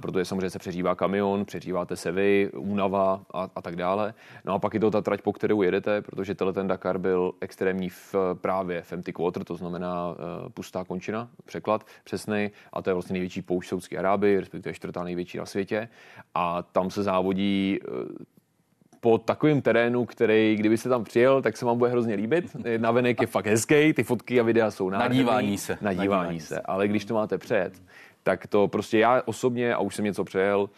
protože 0.00 0.24
samozřejmě 0.24 0.50
se 0.50 0.58
přeřívá 0.58 0.94
kamion, 0.94 1.44
přeříváte 1.44 1.96
se 1.96 2.12
vy, 2.12 2.50
únava 2.56 3.24
a, 3.34 3.48
a 3.56 3.62
tak 3.62 3.76
dále. 3.76 4.14
No 4.44 4.54
a 4.54 4.58
pak 4.58 4.74
je 4.74 4.80
to 4.80 4.90
ta 4.90 5.00
trať, 5.00 5.22
po 5.22 5.32
kterou 5.32 5.62
jedete, 5.62 6.02
protože 6.02 6.34
tenhle 6.34 6.52
ten 6.52 6.66
Dakar 6.66 6.98
byl 6.98 7.32
extrémní 7.40 7.88
v, 7.88 8.14
právě 8.34 8.82
v 8.82 8.92
empty 8.92 9.12
quarter, 9.12 9.44
to 9.44 9.56
znamená 9.56 10.08
uh, 10.10 10.16
pustá 10.48 10.84
končina, 10.84 11.28
překlad 11.44 11.86
přesný, 12.04 12.50
a 12.72 12.82
to 12.82 12.90
je 12.90 12.94
vlastně 12.94 13.12
největší 13.12 13.42
poušť 13.42 13.68
Saudské 13.68 13.98
Arábie, 13.98 14.40
respektive 14.40 14.74
čtvrtá 14.74 15.04
největší 15.04 15.38
na 15.38 15.46
světě. 15.46 15.61
A 16.34 16.62
tam 16.62 16.90
se 16.90 17.02
závodí 17.02 17.78
uh, 17.88 18.08
po 19.00 19.18
takovém 19.18 19.62
terénu, 19.62 20.04
který, 20.04 20.56
kdyby 20.56 20.78
se 20.78 20.88
tam 20.88 21.04
přijel, 21.04 21.42
tak 21.42 21.56
se 21.56 21.64
vám 21.64 21.78
bude 21.78 21.90
hrozně 21.90 22.14
líbit. 22.14 22.56
Navenek 22.78 23.20
je 23.20 23.26
fakt 23.26 23.46
hezký, 23.46 23.92
ty 23.92 24.02
fotky 24.02 24.40
a 24.40 24.42
videa 24.42 24.70
jsou 24.70 24.90
nádherný. 24.90 25.16
Nadívání 25.16 25.58
se. 25.58 25.72
Nadívání, 25.72 25.96
Nadívání 25.96 26.40
se. 26.40 26.60
Ale 26.60 26.88
když 26.88 27.04
to 27.04 27.14
máte 27.14 27.38
přejet, 27.38 27.82
tak 28.22 28.46
to 28.46 28.68
prostě 28.68 28.98
já 28.98 29.22
osobně, 29.24 29.74
a 29.74 29.78
už 29.78 29.94
jsem 29.94 30.04
něco 30.04 30.24
přejel, 30.24 30.70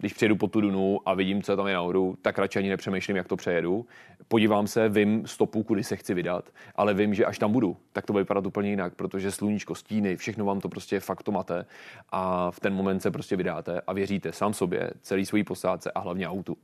když 0.00 0.12
přijedu 0.12 0.36
po 0.36 0.46
tu 0.46 0.60
Dunu 0.60 1.00
a 1.06 1.14
vidím, 1.14 1.42
co 1.42 1.56
tam 1.56 1.66
je 1.66 1.74
nahoru, 1.74 2.16
tak 2.22 2.38
radši 2.38 2.58
ani 2.58 2.68
nepřemýšlím, 2.68 3.16
jak 3.16 3.28
to 3.28 3.36
přejedu. 3.36 3.86
Podívám 4.28 4.66
se, 4.66 4.88
vím 4.88 5.26
stopu, 5.26 5.62
kudy 5.62 5.84
se 5.84 5.96
chci 5.96 6.14
vydat, 6.14 6.50
ale 6.76 6.94
vím, 6.94 7.14
že 7.14 7.24
až 7.24 7.38
tam 7.38 7.52
budu, 7.52 7.76
tak 7.92 8.06
to 8.06 8.12
bude 8.12 8.22
vypadat 8.22 8.46
úplně 8.46 8.70
jinak, 8.70 8.94
protože 8.94 9.30
sluníčko, 9.30 9.74
stíny, 9.74 10.16
všechno 10.16 10.44
vám 10.44 10.60
to 10.60 10.68
prostě 10.68 11.00
fakt 11.00 11.22
to 11.22 11.32
mate 11.32 11.66
a 12.12 12.50
v 12.50 12.60
ten 12.60 12.74
moment 12.74 13.00
se 13.00 13.10
prostě 13.10 13.36
vydáte 13.36 13.80
a 13.80 13.92
věříte 13.92 14.32
sám 14.32 14.54
sobě, 14.54 14.90
celý 15.02 15.26
svojí 15.26 15.44
posádce 15.44 15.90
a 15.90 16.00
hlavně 16.00 16.28
autu. 16.28 16.56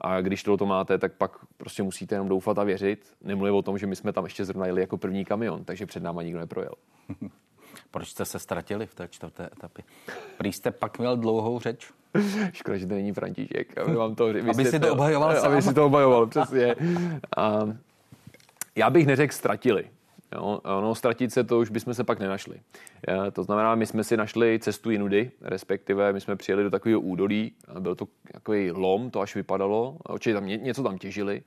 A 0.00 0.20
když 0.20 0.42
to 0.42 0.66
máte, 0.66 0.98
tak 0.98 1.12
pak 1.12 1.46
prostě 1.56 1.82
musíte 1.82 2.14
jenom 2.14 2.28
doufat 2.28 2.58
a 2.58 2.64
věřit. 2.64 3.14
Nemluvím 3.22 3.54
o 3.54 3.62
tom, 3.62 3.78
že 3.78 3.86
my 3.86 3.96
jsme 3.96 4.12
tam 4.12 4.24
ještě 4.24 4.44
zrovna 4.44 4.66
jeli 4.66 4.80
jako 4.80 4.98
první 4.98 5.24
kamion, 5.24 5.64
takže 5.64 5.86
před 5.86 6.02
náma 6.02 6.22
nikdo 6.22 6.40
neprojel. 6.40 6.74
Proč 7.90 8.08
jste 8.08 8.24
se 8.24 8.38
ztratili 8.38 8.86
v 8.86 8.94
té 8.94 9.08
čtvrté 9.08 9.48
etapě? 9.52 9.84
Prý 10.36 10.52
jste 10.52 10.70
pak 10.70 10.98
měl 10.98 11.16
dlouhou 11.16 11.60
řeč? 11.60 11.92
Škoda, 12.52 12.78
že 12.78 12.86
to 12.86 12.94
není 12.94 13.12
František. 13.12 13.78
Aby, 13.78 13.94
vám 13.94 14.14
to, 14.14 14.26
aby 14.50 14.64
si 14.64 14.80
to 14.80 14.92
obhajoval 14.92 15.36
sám. 15.36 15.52
Aby 15.52 15.62
si 15.62 15.74
to 15.74 15.86
obhajoval, 15.86 16.26
přesně. 16.26 16.76
A 17.36 17.68
já 18.76 18.90
bych 18.90 19.06
neřekl 19.06 19.34
ztratili. 19.34 19.84
Jo, 20.34 20.60
ono 20.64 20.94
ztratit 20.94 21.32
se 21.32 21.44
to 21.44 21.58
už 21.58 21.70
bychom 21.70 21.94
se 21.94 22.04
pak 22.04 22.18
nenašli. 22.18 22.60
To 23.32 23.42
znamená, 23.42 23.74
my 23.74 23.86
jsme 23.86 24.04
si 24.04 24.16
našli 24.16 24.58
cestu 24.58 24.90
jinudy, 24.90 25.30
respektive 25.40 26.12
my 26.12 26.20
jsme 26.20 26.36
přijeli 26.36 26.62
do 26.62 26.70
takového 26.70 27.00
údolí, 27.00 27.52
byl 27.80 27.94
to 27.94 28.06
takový 28.32 28.70
lom, 28.70 29.10
to 29.10 29.20
až 29.20 29.34
vypadalo, 29.34 29.96
určitě 30.08 30.34
tam 30.34 30.46
něco 30.46 30.82
tam 30.82 30.98
těžili. 30.98 31.42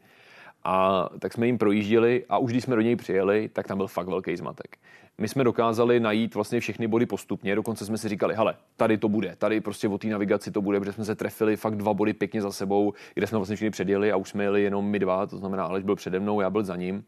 A 0.64 1.10
tak 1.20 1.34
jsme 1.34 1.46
jim 1.46 1.58
projížděli 1.58 2.26
a 2.30 2.38
už 2.38 2.52
když 2.52 2.64
jsme 2.64 2.76
do 2.76 2.82
něj 2.82 2.96
přijeli, 2.96 3.50
tak 3.54 3.68
tam 3.68 3.78
byl 3.78 3.88
fakt 3.88 4.08
velký 4.08 4.38
zmatek. 4.38 4.78
My 5.22 5.28
jsme 5.28 5.44
dokázali 5.44 6.00
najít 6.00 6.36
vlastně 6.36 6.60
všechny 6.60 6.88
body 6.88 7.06
postupně, 7.06 7.56
dokonce 7.56 7.86
jsme 7.86 7.98
si 7.98 8.10
říkali, 8.10 8.36
hele, 8.36 8.56
tady 8.76 8.98
to 8.98 9.10
bude, 9.10 9.36
tady 9.38 9.62
prostě 9.62 9.88
o 9.88 9.98
té 9.98 10.08
navigaci 10.08 10.52
to 10.52 10.62
bude, 10.62 10.80
protože 10.80 10.92
jsme 10.92 11.06
se 11.06 11.16
trefili 11.16 11.56
fakt 11.56 11.76
dva 11.76 11.94
body 11.94 12.14
pěkně 12.14 12.42
za 12.42 12.52
sebou, 12.52 12.94
kde 13.14 13.28
jsme 13.28 13.38
vlastně 13.38 13.56
všichni 13.56 13.70
předjeli 13.70 14.12
a 14.12 14.16
už 14.16 14.30
jsme 14.30 14.44
jeli 14.44 14.64
jenom 14.64 14.86
my 14.86 15.00
dva, 15.00 15.28
to 15.28 15.38
znamená 15.38 15.64
Aleš 15.64 15.84
byl 15.84 15.96
přede 15.96 16.20
mnou, 16.20 16.42
já 16.42 16.50
byl 16.50 16.64
za 16.64 16.76
ním 16.76 17.06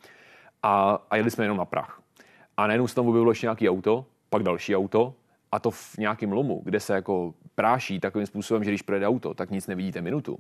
a, 0.64 1.04
a 1.10 1.16
jeli 1.16 1.32
jsme 1.32 1.46
jenom 1.46 1.58
na 1.58 1.66
prach. 1.66 2.02
A 2.58 2.68
najednou 2.68 2.88
se 2.88 2.96
tam 2.96 3.08
objevilo 3.08 3.32
ještě 3.32 3.46
nějaký 3.46 3.70
auto, 3.70 4.06
pak 4.30 4.44
další 4.44 4.76
auto 4.76 5.14
a 5.52 5.60
to 5.60 5.72
v 5.72 5.98
nějakém 5.98 6.32
lomu, 6.32 6.62
kde 6.66 6.80
se 6.80 6.94
jako 6.94 7.34
práší 7.56 8.00
takovým 8.00 8.28
způsobem, 8.28 8.64
že 8.64 8.72
když 8.72 8.82
projede 8.82 9.08
auto, 9.08 9.34
tak 9.34 9.50
nic 9.50 9.68
nevidíte 9.68 10.02
minutu, 10.02 10.40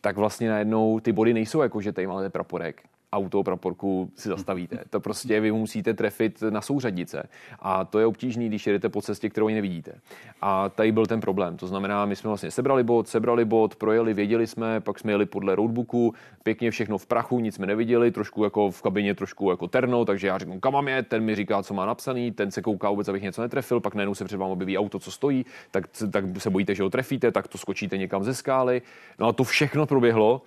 tak 0.00 0.16
vlastně 0.16 0.50
najednou 0.50 1.00
ty 1.00 1.12
body 1.12 1.34
nejsou 1.34 1.62
jako, 1.62 1.80
že 1.80 1.92
tady 1.92 2.06
máte 2.06 2.30
praporek, 2.30 2.82
auto 3.12 3.42
praporku 3.42 4.10
si 4.14 4.28
zastavíte. 4.28 4.78
To 4.90 5.00
prostě 5.00 5.40
vy 5.40 5.52
musíte 5.52 5.94
trefit 5.94 6.42
na 6.50 6.60
souřadnice. 6.60 7.28
A 7.58 7.84
to 7.84 7.98
je 7.98 8.06
obtížné, 8.06 8.46
když 8.46 8.66
jedete 8.66 8.88
po 8.88 9.02
cestě, 9.02 9.30
kterou 9.30 9.48
nevidíte. 9.48 9.92
A 10.40 10.68
tady 10.68 10.92
byl 10.92 11.06
ten 11.06 11.20
problém. 11.20 11.56
To 11.56 11.66
znamená, 11.66 12.06
my 12.06 12.16
jsme 12.16 12.28
vlastně 12.28 12.50
sebrali 12.50 12.84
bod, 12.84 13.08
sebrali 13.08 13.44
bod, 13.44 13.76
projeli, 13.76 14.14
věděli 14.14 14.46
jsme, 14.46 14.80
pak 14.80 14.98
jsme 14.98 15.12
jeli 15.12 15.26
podle 15.26 15.54
roadbooku, 15.54 16.14
pěkně 16.42 16.70
všechno 16.70 16.98
v 16.98 17.06
prachu, 17.06 17.40
nic 17.40 17.54
jsme 17.54 17.66
neviděli, 17.66 18.10
trošku 18.10 18.44
jako 18.44 18.70
v 18.70 18.82
kabině, 18.82 19.14
trošku 19.14 19.50
jako 19.50 19.68
terno, 19.68 20.04
takže 20.04 20.26
já 20.26 20.38
řeknu, 20.38 20.60
kam 20.60 20.72
mám 20.72 20.88
je, 20.88 21.02
ten 21.02 21.22
mi 21.22 21.34
říká, 21.34 21.62
co 21.62 21.74
má 21.74 21.86
napsaný, 21.86 22.32
ten 22.32 22.50
se 22.50 22.62
kouká 22.62 22.90
vůbec, 22.90 23.08
abych 23.08 23.22
něco 23.22 23.42
netrefil, 23.42 23.80
pak 23.80 23.94
najednou 23.94 24.14
se 24.14 24.24
před 24.24 24.36
vám 24.36 24.50
objeví 24.50 24.78
auto, 24.78 24.98
co 24.98 25.10
stojí, 25.10 25.46
tak, 25.70 25.84
tak 26.10 26.24
se 26.38 26.50
bojíte, 26.50 26.74
že 26.74 26.82
ho 26.82 26.90
trefíte, 26.90 27.32
tak 27.32 27.48
to 27.48 27.58
skočíte 27.58 27.98
někam 27.98 28.24
ze 28.24 28.34
skály. 28.34 28.82
No 29.18 29.26
a 29.26 29.32
to 29.32 29.44
všechno 29.44 29.86
proběhlo 29.86 30.42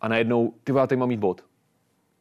a 0.00 0.08
najednou, 0.08 0.52
ty 0.64 0.72
teď 0.88 0.98
mám 0.98 1.08
mít 1.08 1.20
bod 1.20 1.47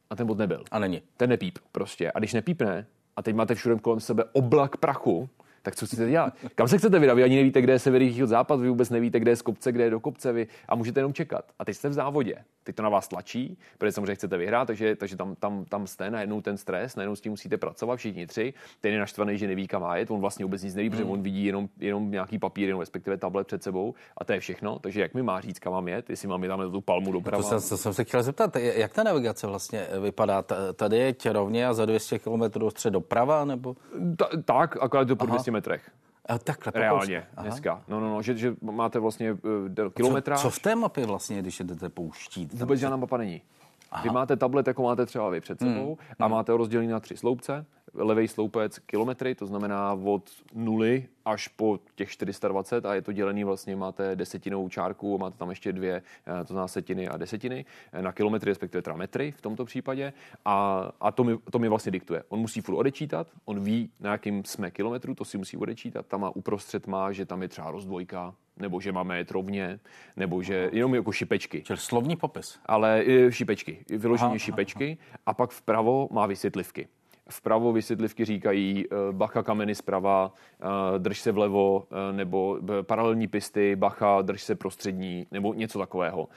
a 0.10 0.16
ten 0.16 0.28
bod 0.28 0.38
nebyl. 0.38 0.64
A 0.72 0.80
není. 0.80 1.02
Ten 1.18 1.30
nepíp 1.30 1.60
prostě. 1.72 2.12
A 2.12 2.20
když 2.20 2.34
nepípne, 2.34 2.86
a 3.16 3.22
teď 3.22 3.36
máte 3.36 3.56
všude 3.56 3.76
kolem 3.76 4.00
sebe 4.00 4.24
oblak 4.32 4.78
prachu, 4.78 5.30
tak 5.68 5.76
co 5.76 5.86
chcete 5.86 6.10
dělat? 6.10 6.34
Kam 6.56 6.68
se 6.68 6.78
chcete 6.78 7.00
vydat? 7.00 7.14
Vy 7.14 7.24
ani 7.24 7.36
nevíte, 7.36 7.62
kde 7.62 7.74
je 7.74 7.80
sever, 7.80 8.02
východ, 8.02 8.30
západ, 8.30 8.60
vy 8.60 8.70
vůbec 8.70 8.90
nevíte, 8.90 9.20
kde 9.20 9.32
je 9.32 9.36
z 9.36 9.42
kopce, 9.42 9.72
kde 9.72 9.84
je 9.84 9.90
do 9.90 10.00
kopce, 10.00 10.34
vy 10.34 10.48
a 10.68 10.76
můžete 10.76 11.00
jenom 11.00 11.14
čekat. 11.14 11.46
A 11.60 11.66
teď 11.66 11.78
jste 11.78 11.90
v 11.90 11.94
závodě. 11.94 12.36
Teď 12.64 12.76
to 12.76 12.84
na 12.84 12.90
vás 12.90 13.08
tlačí, 13.08 13.58
protože 13.78 13.92
samozřejmě 13.92 14.16
chcete 14.16 14.38
vyhrát, 14.38 14.68
takže, 14.68 14.96
takže 14.96 15.18
tam, 15.18 15.36
tam, 15.36 15.66
tam 15.66 15.88
jste, 15.88 16.12
najednou 16.12 16.42
ten 16.42 16.58
stres, 16.58 16.96
najednou 16.96 17.16
s 17.16 17.22
tím 17.22 17.32
musíte 17.32 17.58
pracovat, 17.58 17.96
všichni 17.96 18.28
tři. 18.28 18.54
Ten 18.82 18.94
je 18.94 19.00
naštvaný, 19.00 19.38
že 19.38 19.48
neví, 19.48 19.68
kam 19.68 19.82
má 19.82 19.98
jet, 19.98 20.12
on 20.12 20.20
vlastně 20.20 20.46
vůbec 20.46 20.64
nic 20.64 20.76
neví, 20.76 20.90
protože 20.90 21.04
hmm. 21.04 21.12
on 21.12 21.22
vidí 21.22 21.46
jenom, 21.46 21.70
jenom 21.80 22.12
nějaký 22.12 22.40
papír, 22.40 22.68
jenom 22.68 22.80
respektive 22.80 23.18
tablet 23.18 23.48
před 23.48 23.64
sebou 23.64 23.94
a 24.18 24.24
to 24.24 24.34
je 24.34 24.40
všechno. 24.40 24.80
Takže 24.80 25.02
jak 25.02 25.14
mi 25.14 25.24
má 25.24 25.42
říct, 25.42 25.60
kam 25.60 25.74
mám 25.74 25.88
jet, 25.88 26.10
jestli 26.10 26.28
mám 26.28 26.44
jít 26.44 26.50
tam 26.50 26.72
tu 26.72 26.82
palmu 26.82 27.12
doprava. 27.12 27.44
To 27.44 27.50
jsem, 27.50 27.70
to 27.70 27.78
jsem 27.78 27.94
se 27.94 28.04
chtěl 28.04 28.24
zeptat, 28.24 28.56
jak 28.56 28.94
ta 28.94 29.04
navigace 29.04 29.48
vlastně 29.48 29.88
vypadá? 30.02 30.44
Tady 30.76 30.98
je 30.98 31.34
rovně 31.34 31.68
a 31.68 31.74
za 31.74 31.86
200 31.86 32.20
km 32.20 32.70
střed 32.70 32.94
doprava, 32.94 33.46
nebo? 33.46 33.76
Ta, 34.18 34.30
tak, 34.46 34.78
akorát 34.82 35.08
to 35.08 35.16
po 35.16 35.26
200 35.26 35.52
metrech. 35.58 35.92
A 36.26 36.38
takhle, 36.38 36.72
Reálně 36.76 37.28
Aha. 37.38 37.48
dneska. 37.48 37.84
No, 37.88 38.00
no, 38.00 38.10
no, 38.10 38.22
že, 38.22 38.38
že 38.38 38.56
máte 38.62 39.00
vlastně 39.00 39.32
uh, 39.34 39.40
kilometra. 39.96 40.36
Co, 40.36 40.42
co 40.42 40.50
v 40.50 40.60
té 40.60 40.76
mapě 40.76 41.06
vlastně, 41.06 41.42
když 41.42 41.60
jdete 41.60 41.90
pouštít? 41.90 42.54
Vůbec 42.54 42.80
žádná 42.80 42.98
mapa 42.98 43.18
není. 43.18 43.42
Aha. 43.92 44.04
Vy 44.04 44.10
máte 44.10 44.36
tablet, 44.36 44.68
jako 44.68 44.84
máte 44.84 45.06
třeba 45.06 45.30
vy 45.30 45.42
před 45.42 45.60
sebou 45.60 45.86
hmm. 45.86 46.16
a 46.20 46.26
hmm. 46.26 46.32
máte 46.32 46.52
ho 46.52 46.58
rozdělený 46.58 46.90
na 46.90 47.00
tři 47.00 47.18
sloupce. 47.18 47.66
Levý 47.94 48.28
sloupec 48.28 48.80
kilometry, 48.80 49.36
to 49.36 49.46
znamená 49.46 49.94
od 49.94 50.30
nuly 50.54 51.08
až 51.26 51.48
po 51.48 51.80
těch 51.96 52.10
420 52.10 52.86
a 52.86 52.96
je 52.96 53.02
to 53.02 53.12
dělený 53.12 53.44
vlastně, 53.44 53.76
máte 53.76 54.16
desetinou 54.16 54.70
čárku, 54.70 55.18
máte 55.18 55.38
tam 55.38 55.50
ještě 55.50 55.74
dvě, 55.74 56.02
eh, 56.28 56.44
to 56.44 56.48
znamená 56.48 56.68
setiny 56.68 57.08
a 57.08 57.18
desetiny 57.18 57.66
eh, 57.94 58.02
na 58.02 58.12
kilometry, 58.12 58.52
respektive 58.52 58.82
teda 58.82 58.96
metry 58.96 59.32
v 59.32 59.42
tomto 59.42 59.66
případě 59.66 60.14
a, 60.46 60.90
a 61.02 61.12
to, 61.12 61.24
mi, 61.24 61.38
to 61.52 61.60
mi 61.60 61.70
vlastně 61.70 61.92
diktuje. 61.92 62.24
On 62.30 62.40
musí 62.40 62.62
furt 62.62 62.76
odečítat, 62.76 63.28
on 63.46 63.64
ví, 63.64 63.90
na 64.00 64.12
jakým 64.12 64.46
jsme 64.46 64.72
kilometru, 64.72 65.16
to 65.16 65.26
si 65.26 65.38
musí 65.38 65.58
odečítat, 65.58 66.06
tam 66.06 66.22
má 66.22 66.30
uprostřed 66.30 66.88
má, 66.88 67.12
že 67.12 67.26
tam 67.26 67.42
je 67.42 67.48
třeba 67.48 67.72
rozdvojka, 67.72 68.34
nebo 68.60 68.82
že 68.82 68.92
máme 68.92 69.18
jet 69.18 69.32
rovně, 69.32 69.80
nebo 70.16 70.44
že 70.44 70.70
jenom 70.74 70.96
jako 70.96 71.12
šipečky. 71.12 71.64
Čili 71.64 71.78
slovní 71.78 72.16
popis. 72.16 72.60
Ale 72.66 73.04
šipečky, 73.30 73.86
vyloženě 73.90 74.30
aha, 74.30 74.38
šipečky 74.38 74.98
aha. 75.02 75.18
a 75.26 75.34
pak 75.34 75.52
vpravo 75.52 76.10
má 76.12 76.26
vysvětlivky. 76.26 76.88
Vpravo 77.30 77.74
vysvětlivky 77.74 78.26
říkají 78.26 78.86
eh, 78.86 78.96
bacha 79.12 79.44
kameny 79.44 79.76
zprava, 79.76 80.34
eh, 80.60 81.00
drž 81.00 81.20
se 81.20 81.32
vlevo, 81.32 81.88
nebo 82.12 82.60
paralelní 82.82 83.28
pisty, 83.28 83.76
bacha, 83.76 84.22
drž 84.22 84.44
se 84.44 84.56
prostřední, 84.56 85.28
nebo 85.32 85.54
něco 85.54 85.80
takového. 85.80 86.28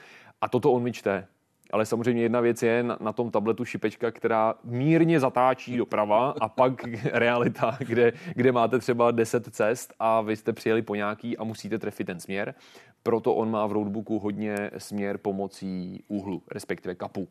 A 0.41 0.49
toto 0.49 0.71
on 0.71 0.83
mi 0.83 0.91
čte. 0.91 1.27
Ale 1.71 1.85
samozřejmě 1.85 2.21
jedna 2.21 2.39
věc 2.39 2.63
je 2.63 2.83
na, 2.83 2.97
na 2.99 3.13
tom 3.13 3.31
tabletu 3.31 3.65
šipečka, 3.65 4.11
která 4.11 4.53
mírně 4.63 5.19
zatáčí 5.19 5.77
doprava 5.77 6.35
a 6.41 6.49
pak 6.49 6.83
realita, 7.13 7.77
kde, 7.79 8.13
kde 8.35 8.51
máte 8.51 8.79
třeba 8.79 9.11
10 9.11 9.53
cest 9.53 9.93
a 9.99 10.21
vy 10.21 10.35
jste 10.35 10.53
přijeli 10.53 10.81
po 10.81 10.95
nějaký 10.95 11.37
a 11.37 11.43
musíte 11.43 11.79
trefit 11.79 12.07
ten 12.07 12.19
směr. 12.19 12.53
Proto 13.03 13.35
on 13.35 13.51
má 13.51 13.67
v 13.67 13.71
roadbooku 13.71 14.19
hodně 14.19 14.71
směr 14.77 15.17
pomocí 15.17 16.03
úhlu, 16.07 16.43
respektive 16.51 16.95
kapu. 16.95 17.27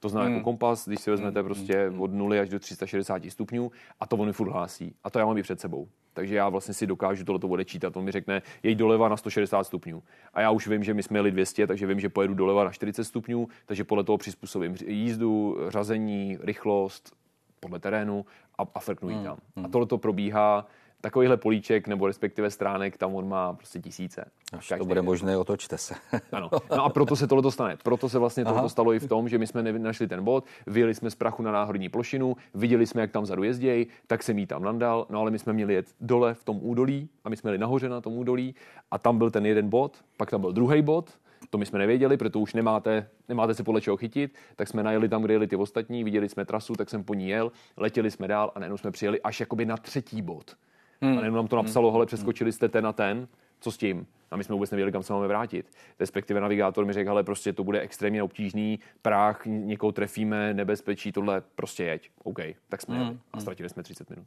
To 0.00 0.08
znamená 0.08 0.24
jako 0.24 0.30
hmm. 0.30 0.38
jako 0.38 0.44
kompas, 0.44 0.88
když 0.88 1.00
si 1.00 1.10
vezmete 1.10 1.40
hmm. 1.40 1.48
prostě 1.48 1.88
hmm. 1.88 2.00
od 2.00 2.12
0 2.12 2.40
až 2.40 2.48
do 2.48 2.58
360 2.58 3.22
stupňů 3.28 3.70
a 4.00 4.06
to 4.06 4.16
on 4.16 4.26
mi 4.26 4.32
furt 4.32 4.48
hlásí. 4.48 4.94
A 5.04 5.10
to 5.10 5.18
já 5.18 5.26
mám 5.26 5.38
i 5.38 5.42
před 5.42 5.60
sebou. 5.60 5.88
Takže 6.12 6.36
já 6.36 6.48
vlastně 6.48 6.74
si 6.74 6.86
dokážu 6.86 7.24
tohleto 7.24 7.48
odečítat. 7.48 7.96
On 7.96 8.04
mi 8.04 8.12
řekne, 8.12 8.42
jeď 8.62 8.78
doleva 8.78 9.08
na 9.08 9.16
160 9.16 9.64
stupňů. 9.64 10.02
A 10.34 10.40
já 10.40 10.50
už 10.50 10.68
vím, 10.68 10.84
že 10.84 10.94
my 10.94 11.02
jsme 11.02 11.18
jeli 11.18 11.30
200, 11.30 11.66
takže 11.66 11.86
vím, 11.86 12.00
že 12.00 12.08
pojedu 12.08 12.34
doleva 12.34 12.64
na 12.64 12.70
40 12.70 13.04
stupňů, 13.04 13.48
takže 13.66 13.84
podle 13.84 14.04
toho 14.04 14.18
přizpůsobím 14.18 14.76
jízdu, 14.86 15.56
řazení, 15.68 16.38
rychlost, 16.40 17.12
podle 17.60 17.78
terénu 17.78 18.26
a, 18.58 18.62
a 18.74 18.80
frknu 18.80 19.08
hmm. 19.08 19.24
tam. 19.24 19.38
A 19.64 19.68
tohle 19.68 19.86
to 19.86 19.98
probíhá 19.98 20.66
takovýhle 21.00 21.36
políček 21.36 21.88
nebo 21.88 22.06
respektive 22.06 22.50
stránek 22.50 22.96
tam 22.96 23.14
on 23.14 23.28
má 23.28 23.52
prostě 23.52 23.80
tisíce. 23.80 24.24
Až 24.52 24.72
to 24.78 24.84
bude 24.84 25.02
možné, 25.02 25.36
otočte 25.36 25.78
se. 25.78 25.94
ano. 26.32 26.50
No 26.70 26.84
a 26.84 26.88
proto 26.88 27.16
se 27.16 27.26
tohle 27.26 27.52
stane. 27.52 27.76
Proto 27.84 28.08
se 28.08 28.18
vlastně 28.18 28.44
tohle 28.44 28.68
stalo 28.68 28.92
i 28.92 28.98
v 28.98 29.08
tom, 29.08 29.28
že 29.28 29.38
my 29.38 29.46
jsme 29.46 29.62
našli 29.62 30.08
ten 30.08 30.24
bod, 30.24 30.44
vyjeli 30.66 30.94
jsme 30.94 31.10
z 31.10 31.14
prachu 31.14 31.42
na 31.42 31.52
náhorní 31.52 31.88
plošinu, 31.88 32.36
viděli 32.54 32.86
jsme, 32.86 33.00
jak 33.00 33.10
tam 33.10 33.22
vzadu 33.22 33.42
jezdějí, 33.42 33.86
tak 34.06 34.22
jsem 34.22 34.38
jí 34.38 34.46
tam 34.46 34.62
nandal, 34.62 35.06
no 35.10 35.20
ale 35.20 35.30
my 35.30 35.38
jsme 35.38 35.52
měli 35.52 35.74
jet 35.74 35.86
dole 36.00 36.34
v 36.34 36.44
tom 36.44 36.58
údolí 36.62 37.08
a 37.24 37.28
my 37.28 37.36
jsme 37.36 37.48
jeli 37.48 37.58
nahoře 37.58 37.88
na 37.88 38.00
tom 38.00 38.18
údolí 38.18 38.54
a 38.90 38.98
tam 38.98 39.18
byl 39.18 39.30
ten 39.30 39.46
jeden 39.46 39.68
bod, 39.68 39.96
pak 40.16 40.30
tam 40.30 40.40
byl 40.40 40.52
druhý 40.52 40.82
bod, 40.82 41.10
to 41.50 41.58
my 41.58 41.66
jsme 41.66 41.78
nevěděli, 41.78 42.16
protože 42.16 42.38
už 42.38 42.54
nemáte, 42.54 43.08
nemáte 43.28 43.54
se 43.54 43.64
podle 43.64 43.80
čeho 43.80 43.96
chytit, 43.96 44.34
tak 44.56 44.68
jsme 44.68 44.82
najeli 44.82 45.08
tam, 45.08 45.22
kde 45.22 45.34
jeli 45.34 45.46
ty 45.46 45.56
ostatní, 45.56 46.04
viděli 46.04 46.28
jsme 46.28 46.44
trasu, 46.44 46.74
tak 46.74 46.90
jsem 46.90 47.04
po 47.04 47.14
ní 47.14 47.28
jel, 47.28 47.52
letěli 47.76 48.10
jsme 48.10 48.28
dál 48.28 48.52
a 48.54 48.58
najednou 48.58 48.76
jsme 48.76 48.90
přijeli 48.90 49.20
až 49.22 49.40
jakoby 49.40 49.66
na 49.66 49.76
třetí 49.76 50.22
bod. 50.22 50.56
Hmm. 51.00 51.18
A 51.18 51.20
jenom 51.20 51.36
nám 51.36 51.48
to 51.48 51.56
napsalo, 51.56 51.92
hele, 51.92 52.06
přeskočili 52.06 52.52
jste 52.52 52.68
ten 52.68 52.86
a 52.86 52.92
ten, 52.92 53.28
co 53.60 53.72
s 53.72 53.76
tím? 53.76 54.06
A 54.30 54.36
my 54.36 54.44
jsme 54.44 54.52
vůbec 54.52 54.70
nevěděli, 54.70 54.92
kam 54.92 55.02
se 55.02 55.12
máme 55.12 55.28
vrátit. 55.28 55.66
Respektive 56.00 56.40
navigátor 56.40 56.84
mi 56.84 56.92
řekl, 56.92 57.10
ale 57.10 57.24
prostě 57.24 57.52
to 57.52 57.64
bude 57.64 57.80
extrémně 57.80 58.22
obtížný, 58.22 58.78
práh, 59.02 59.42
někoho 59.46 59.92
trefíme, 59.92 60.54
nebezpečí, 60.54 61.12
tohle, 61.12 61.42
prostě 61.54 61.84
jeď. 61.84 62.10
OK, 62.24 62.38
tak 62.68 62.82
jsme 62.82 62.96
hmm. 62.96 63.04
jeli 63.04 63.18
a 63.32 63.40
ztratili 63.40 63.68
jsme 63.68 63.82
30 63.82 64.10
minut. 64.10 64.26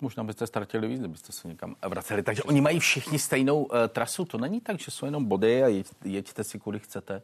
Možná 0.00 0.24
byste 0.24 0.46
ztratili 0.46 0.88
víc, 0.88 0.98
kdybyste 0.98 1.32
se 1.32 1.48
někam 1.48 1.76
vraceli. 1.88 2.22
Takže 2.22 2.42
oni 2.42 2.60
mají 2.60 2.78
všichni 2.78 3.18
stejnou 3.18 3.64
uh, 3.64 3.70
trasu. 3.88 4.24
To 4.24 4.38
není 4.38 4.60
tak, 4.60 4.78
že 4.78 4.90
jsou 4.90 5.06
jenom 5.06 5.24
body 5.24 5.62
a 5.62 5.68
jeď, 5.68 5.86
jeďte 6.04 6.44
si, 6.44 6.58
kudy 6.58 6.78
chcete. 6.78 7.22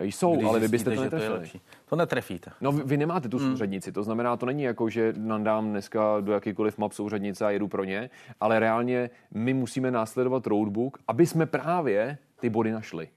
Jsou, 0.00 0.36
Když 0.36 0.48
ale 0.48 0.60
vy 0.60 0.68
byste 0.68 0.94
to 0.94 1.02
netrefili. 1.02 1.48
To, 1.52 1.58
to 1.88 1.96
netrefíte. 1.96 2.50
No 2.60 2.72
vy, 2.72 2.82
vy 2.84 2.96
nemáte 2.96 3.28
tu 3.28 3.38
hmm. 3.38 3.50
souřadnici, 3.50 3.92
to 3.92 4.02
znamená, 4.02 4.36
to 4.36 4.46
není 4.46 4.62
jako, 4.62 4.90
že 4.90 5.14
nandám 5.16 5.70
dneska 5.70 6.20
do 6.20 6.32
jakýkoliv 6.32 6.78
map 6.78 6.92
souřadnice 6.92 7.46
a 7.46 7.50
jedu 7.50 7.68
pro 7.68 7.84
ně, 7.84 8.10
ale 8.40 8.60
reálně 8.60 9.10
my 9.34 9.54
musíme 9.54 9.90
následovat 9.90 10.46
roadbook, 10.46 10.98
aby 11.08 11.26
jsme 11.26 11.46
právě 11.46 12.18
ty 12.40 12.50
body 12.50 12.72
našli. 12.72 13.08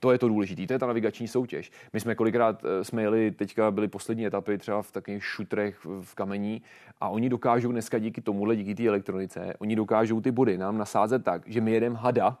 To 0.00 0.12
je 0.12 0.18
to 0.18 0.28
důležité, 0.28 0.66
to 0.66 0.72
je 0.72 0.78
ta 0.78 0.86
navigační 0.86 1.28
soutěž. 1.28 1.70
My 1.92 2.00
jsme 2.00 2.14
kolikrát 2.14 2.64
eh, 2.64 2.84
jsme 2.84 3.02
jeli, 3.02 3.30
teďka 3.30 3.70
byly 3.70 3.88
poslední 3.88 4.26
etapy 4.26 4.58
třeba 4.58 4.82
v 4.82 4.92
takových 4.92 5.24
šutrech 5.24 5.86
v 6.00 6.14
kamení 6.14 6.62
a 7.00 7.08
oni 7.08 7.28
dokážou 7.28 7.72
dneska 7.72 7.98
díky 7.98 8.20
tomuhle, 8.20 8.56
díky 8.56 8.74
té 8.74 8.86
elektronice, 8.86 9.54
oni 9.58 9.76
dokážou 9.76 10.20
ty 10.20 10.30
body 10.30 10.58
nám 10.58 10.78
nasázet 10.78 11.24
tak, 11.24 11.42
že 11.46 11.60
my 11.60 11.72
jedeme 11.72 11.96
hada, 11.96 12.38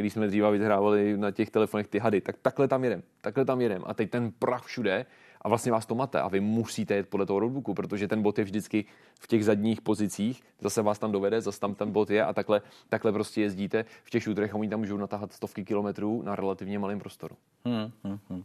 když 0.00 0.12
jsme 0.12 0.26
dříve 0.26 0.50
vyhrávali 0.50 1.16
na 1.16 1.30
těch 1.30 1.50
telefonech 1.50 1.86
ty 1.86 1.98
hady, 1.98 2.20
tak 2.20 2.36
takhle 2.42 2.68
tam 2.68 2.84
jedem, 2.84 3.02
takhle 3.20 3.44
tam 3.44 3.60
jedem. 3.60 3.82
A 3.86 3.94
teď 3.94 4.10
ten 4.10 4.32
prach 4.38 4.64
všude 4.64 5.06
a 5.40 5.48
vlastně 5.48 5.72
vás 5.72 5.86
to 5.86 5.94
mate 5.94 6.20
a 6.20 6.28
vy 6.28 6.40
musíte 6.40 6.94
jet 6.94 7.08
podle 7.08 7.26
toho 7.26 7.40
roadbooku, 7.40 7.74
protože 7.74 8.08
ten 8.08 8.22
bot 8.22 8.38
je 8.38 8.44
vždycky 8.44 8.84
v 9.20 9.26
těch 9.26 9.44
zadních 9.44 9.80
pozicích, 9.80 10.42
zase 10.60 10.82
vás 10.82 10.98
tam 10.98 11.12
dovede, 11.12 11.40
zase 11.40 11.60
tam 11.60 11.74
ten 11.74 11.92
bot 11.92 12.10
je 12.10 12.24
a 12.24 12.32
takhle, 12.32 12.62
takhle 12.88 13.12
prostě 13.12 13.40
jezdíte 13.40 13.84
v 14.04 14.10
těch 14.10 14.22
šutrech 14.22 14.54
a 14.54 14.58
oni 14.58 14.68
tam 14.68 14.80
můžou 14.80 14.96
natáhat 14.96 15.32
stovky 15.32 15.64
kilometrů 15.64 16.22
na 16.22 16.36
relativně 16.36 16.78
malém 16.78 16.98
prostoru. 16.98 17.36
Hmm, 17.64 17.92
hmm, 18.04 18.18
hmm. 18.30 18.44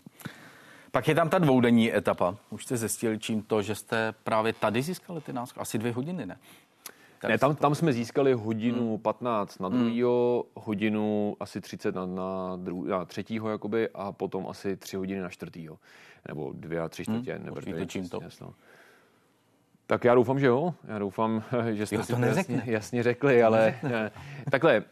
Pak 0.92 1.08
je 1.08 1.16
tam 1.16 1.30
ta 1.30 1.40
dvoudenní 1.40 1.96
etapa. 1.96 2.38
Už 2.50 2.64
jste 2.64 2.78
zjistili 2.78 3.20
čím 3.20 3.42
to, 3.42 3.62
že 3.62 3.76
jste 3.76 4.14
právě 4.24 4.54
tady 4.54 4.82
získali 4.82 5.22
ty 5.22 5.34
náskok? 5.34 5.62
Asi 5.62 5.78
dvě 5.78 5.92
hodiny, 5.92 6.26
ne? 6.26 6.38
Ne, 7.28 7.38
tam, 7.38 7.56
tam 7.56 7.76
jsme 7.76 7.94
získali 7.94 8.34
hodinu 8.34 8.90
hmm. 8.90 9.00
15 9.00 9.60
na 9.60 9.70
druhýho, 9.70 10.46
hmm. 10.46 10.64
hodinu 10.66 11.38
asi 11.40 11.62
30 11.62 11.96
na, 11.96 12.06
na, 12.06 12.56
dru, 12.56 12.84
na 12.84 13.06
třetího 13.06 13.50
jakoby 13.50 13.90
a 13.94 14.12
potom 14.12 14.48
asi 14.48 14.78
tři 14.78 14.98
hodiny 14.98 15.22
na 15.22 15.30
čtvrtýho. 15.30 15.78
Nebo 16.28 16.52
dvě 16.56 16.80
a 16.82 16.90
tři 16.90 17.04
hmm. 17.08 17.16
čtvrtě. 17.16 17.34
Hmm. 17.34 17.46
Nebo 17.46 17.86
čím 17.86 18.10
to? 18.10 18.20
Jasno. 18.24 18.54
Tak 19.88 20.04
já 20.04 20.16
doufám, 20.16 20.40
že 20.40 20.48
jo. 20.48 20.74
Já 20.88 21.00
doufám, 21.00 21.44
že 21.72 21.86
jste 21.86 21.96
jo, 21.96 22.04
to, 22.08 22.16
to 22.16 22.22
jasně, 22.22 22.64
jasně 22.66 23.04
řekli, 23.04 23.44
ale 23.44 23.76
ne. 23.84 24.12
takhle, 24.52 24.84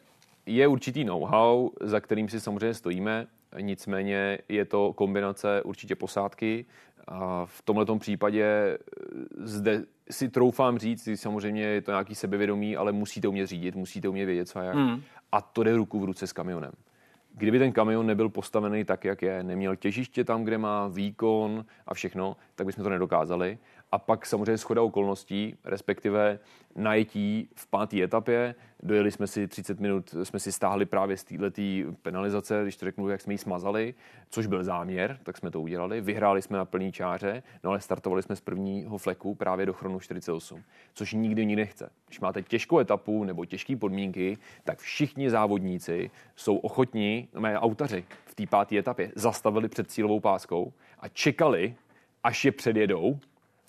je 0.46 0.68
určitý 0.68 1.04
know-how, 1.04 1.70
za 1.82 2.00
kterým 2.00 2.30
si 2.30 2.40
samozřejmě 2.40 2.74
stojíme, 2.74 3.28
nicméně 3.62 4.40
je 4.50 4.66
to 4.66 4.94
kombinace 4.94 5.62
určitě 5.62 5.96
posádky, 5.96 6.66
a 7.08 7.46
v 7.46 7.62
tomto 7.62 7.98
případě 7.98 8.44
eh, 8.46 8.78
zde 9.36 9.84
si 10.10 10.30
troufám 10.30 10.78
říct, 10.78 11.10
samozřejmě 11.16 11.64
je 11.64 11.82
to 11.82 11.92
nějaký 11.92 12.16
sebevědomí, 12.16 12.78
ale 12.78 12.92
musíte 12.92 13.28
umět 13.28 13.48
řídit, 13.48 13.76
musíte 13.76 14.10
umět 14.10 14.26
vědět, 14.26 14.46
co 14.46 14.60
a 14.60 14.64
jak. 14.64 14.76
Mm. 14.76 15.02
A 15.32 15.42
to 15.42 15.64
jde 15.64 15.76
ruku 15.76 16.00
v 16.00 16.04
ruce 16.04 16.28
s 16.28 16.34
kamionem. 16.34 16.72
Kdyby 17.38 17.60
ten 17.60 17.72
kamion 17.72 18.06
nebyl 18.06 18.30
postavený 18.30 18.86
tak, 18.86 19.06
jak 19.06 19.22
je, 19.22 19.44
neměl 19.44 19.76
těžiště 19.76 20.24
tam, 20.24 20.44
kde 20.44 20.58
má 20.58 20.88
výkon 20.88 21.66
a 21.88 21.94
všechno, 21.94 22.38
tak 22.56 22.68
bychom 22.68 22.84
to 22.84 22.90
nedokázali. 22.90 23.58
A 23.92 23.98
pak 23.98 24.26
samozřejmě 24.26 24.58
schoda 24.58 24.82
okolností, 24.82 25.58
respektive 25.64 26.40
najetí 26.76 27.50
v 27.56 27.68
páté 27.68 28.04
etapě. 28.04 28.56
Dojeli 28.84 29.12
jsme 29.12 29.28
si 29.28 29.48
30 29.48 29.80
minut, 29.80 30.16
jsme 30.24 30.40
si 30.40 30.52
stáhli 30.52 30.86
právě 30.86 31.18
z 31.18 31.24
této 31.24 31.62
penalizace, 32.02 32.60
když 32.64 32.78
to 32.78 32.86
řeknu, 32.86 33.10
jak 33.10 33.22
jsme 33.22 33.34
ji 33.34 33.38
smazali, 33.38 33.94
což 34.30 34.48
byl 34.48 34.64
záměr, 34.64 35.20
tak 35.24 35.38
jsme 35.38 35.52
to 35.52 35.62
udělali. 35.62 36.02
Vyhráli 36.02 36.42
jsme 36.42 36.58
na 36.58 36.66
plný 36.66 36.92
čáře, 36.92 37.44
no 37.64 37.70
ale 37.70 37.82
startovali 37.82 38.24
jsme 38.24 38.36
z 38.36 38.42
prvního 38.42 38.98
fleku 38.98 39.36
právě 39.36 39.66
do 39.66 39.74
chronu 39.74 40.00
48, 40.00 40.64
což 40.94 41.14
nikdy 41.14 41.46
nikdy 41.46 41.62
nechce. 41.62 41.90
Když 42.08 42.20
máte 42.20 42.42
těžkou 42.42 42.80
etapu 42.80 43.24
nebo 43.24 43.46
těžké 43.46 43.76
podmínky, 43.76 44.38
tak 44.64 44.80
všichni 44.80 45.30
závodníci 45.30 46.12
jsou 46.36 46.58
ochotní, 46.58 47.28
mé 47.40 47.60
autaři 47.60 48.06
v 48.26 48.36
té 48.36 48.48
páté 48.48 48.78
etapě 48.78 49.12
zastavili 49.16 49.70
před 49.70 49.92
cílovou 49.92 50.20
páskou 50.20 50.74
a 51.00 51.08
čekali, 51.08 51.76
až 52.24 52.46
je 52.46 52.52
předjedou, 52.52 53.20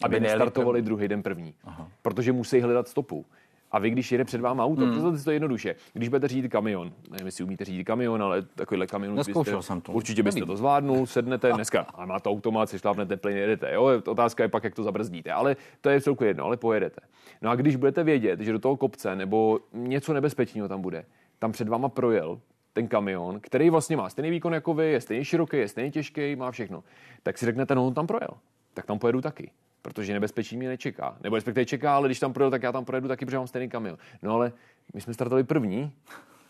aby 0.03 0.21
nestartovali 0.21 0.83
druhý 0.83 1.09
den 1.09 1.23
první. 1.23 1.55
Aha. 1.65 1.88
Protože 2.03 2.33
musí 2.33 2.61
hledat 2.61 2.88
stopu. 2.88 3.26
A 3.71 3.79
vy, 3.79 3.91
když 3.91 4.12
jede 4.12 4.25
před 4.25 4.41
váma 4.41 4.65
auto, 4.65 4.83
hmm. 4.83 4.91
představte 4.91 5.19
si 5.19 5.25
to 5.25 5.31
jednoduše. 5.31 5.75
Když 5.93 6.09
budete 6.09 6.29
řídit 6.29 6.49
kamion, 6.49 6.93
nevím, 7.11 7.26
jestli 7.26 7.45
umíte 7.45 7.65
řídit 7.65 7.85
kamion, 7.85 8.23
ale 8.23 8.43
takovýhle 8.43 8.87
kamion 8.87 9.17
byste, 9.17 9.62
jsem 9.62 9.81
to. 9.81 9.93
určitě 9.93 10.23
byste 10.23 10.41
Nevím. 10.41 10.49
to 10.49 10.57
zvládnul, 10.57 11.07
sednete 11.07 11.53
dneska, 11.53 11.81
a 11.81 12.07
má 12.07 12.21
to 12.21 12.31
automat, 12.31 12.71
si 12.71 12.79
šlápnete 12.79 13.17
plyn, 13.17 13.37
jedete. 13.37 13.75
Jo? 13.75 14.03
Otázka 14.07 14.43
je 14.43 14.49
pak, 14.49 14.65
jak 14.65 14.75
to 14.75 14.83
zabrzdíte, 14.83 15.33
ale 15.33 15.57
to 15.81 15.91
je 15.91 16.00
celku 16.00 16.25
jedno, 16.25 16.45
ale 16.45 16.57
pojedete. 16.57 17.00
No 17.43 17.50
a 17.50 17.55
když 17.55 17.76
budete 17.76 18.05
vědět, 18.05 18.41
že 18.41 18.53
do 18.53 18.59
toho 18.59 18.76
kopce 18.76 19.17
nebo 19.17 19.61
něco 19.73 20.12
nebezpečného 20.12 20.69
tam 20.69 20.81
bude, 20.81 21.05
tam 21.38 21.53
před 21.53 21.69
váma 21.69 21.88
projel 21.88 22.41
ten 22.73 22.88
kamion, 22.88 23.41
který 23.41 23.71
vlastně 23.71 23.97
má 23.97 24.09
stejný 24.09 24.31
výkon 24.31 24.55
jako 24.55 24.75
vy, 24.75 24.93
je 24.93 25.00
stejně 25.00 25.25
široký, 25.25 25.57
je 25.57 25.69
stejně 25.69 25.91
těžký, 25.91 26.37
má 26.37 26.50
všechno, 26.50 26.85
tak 27.23 27.38
si 27.38 27.47
řeknete, 27.47 27.75
no 27.75 27.87
on 27.87 27.95
tam 27.95 28.07
projel, 28.07 28.31
tak 28.75 28.87
tam 28.87 28.99
pojedu 28.99 29.21
taky 29.21 29.50
protože 29.87 30.12
nebezpečí 30.12 30.57
mě 30.57 30.69
nečeká. 30.69 31.16
Nebo 31.23 31.37
respektive 31.37 31.66
čeká, 31.66 31.97
ale 31.97 32.09
když 32.09 32.21
tam 32.21 32.33
projedu, 32.33 32.50
tak 32.50 32.62
já 32.62 32.73
tam 32.73 32.85
projedu 32.85 33.09
taky, 33.09 33.25
protože 33.25 33.37
mám 33.37 33.47
stejný 33.47 33.69
kamion. 33.69 33.99
No 34.23 34.35
ale 34.35 34.52
my 34.95 35.00
jsme 35.00 35.14
startovali 35.14 35.45
první 35.45 35.93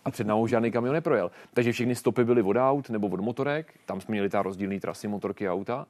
a 0.05 0.11
před 0.11 0.27
námi 0.27 0.49
žádný 0.49 0.71
kamion 0.71 0.95
neprojel. 0.95 1.31
Takže 1.55 1.73
všechny 1.73 1.95
stopy 1.95 2.25
byly 2.25 2.43
od 2.43 2.57
aut 2.57 2.91
nebo 2.91 3.09
od 3.09 3.21
motorek, 3.21 3.75
tam 3.87 4.01
jsme 4.01 4.13
měli 4.13 4.29
ta 4.29 4.43
rozdílné 4.43 4.81
trasy 4.81 5.09
motorky 5.09 5.49
a 5.49 5.53
auta 5.53 5.87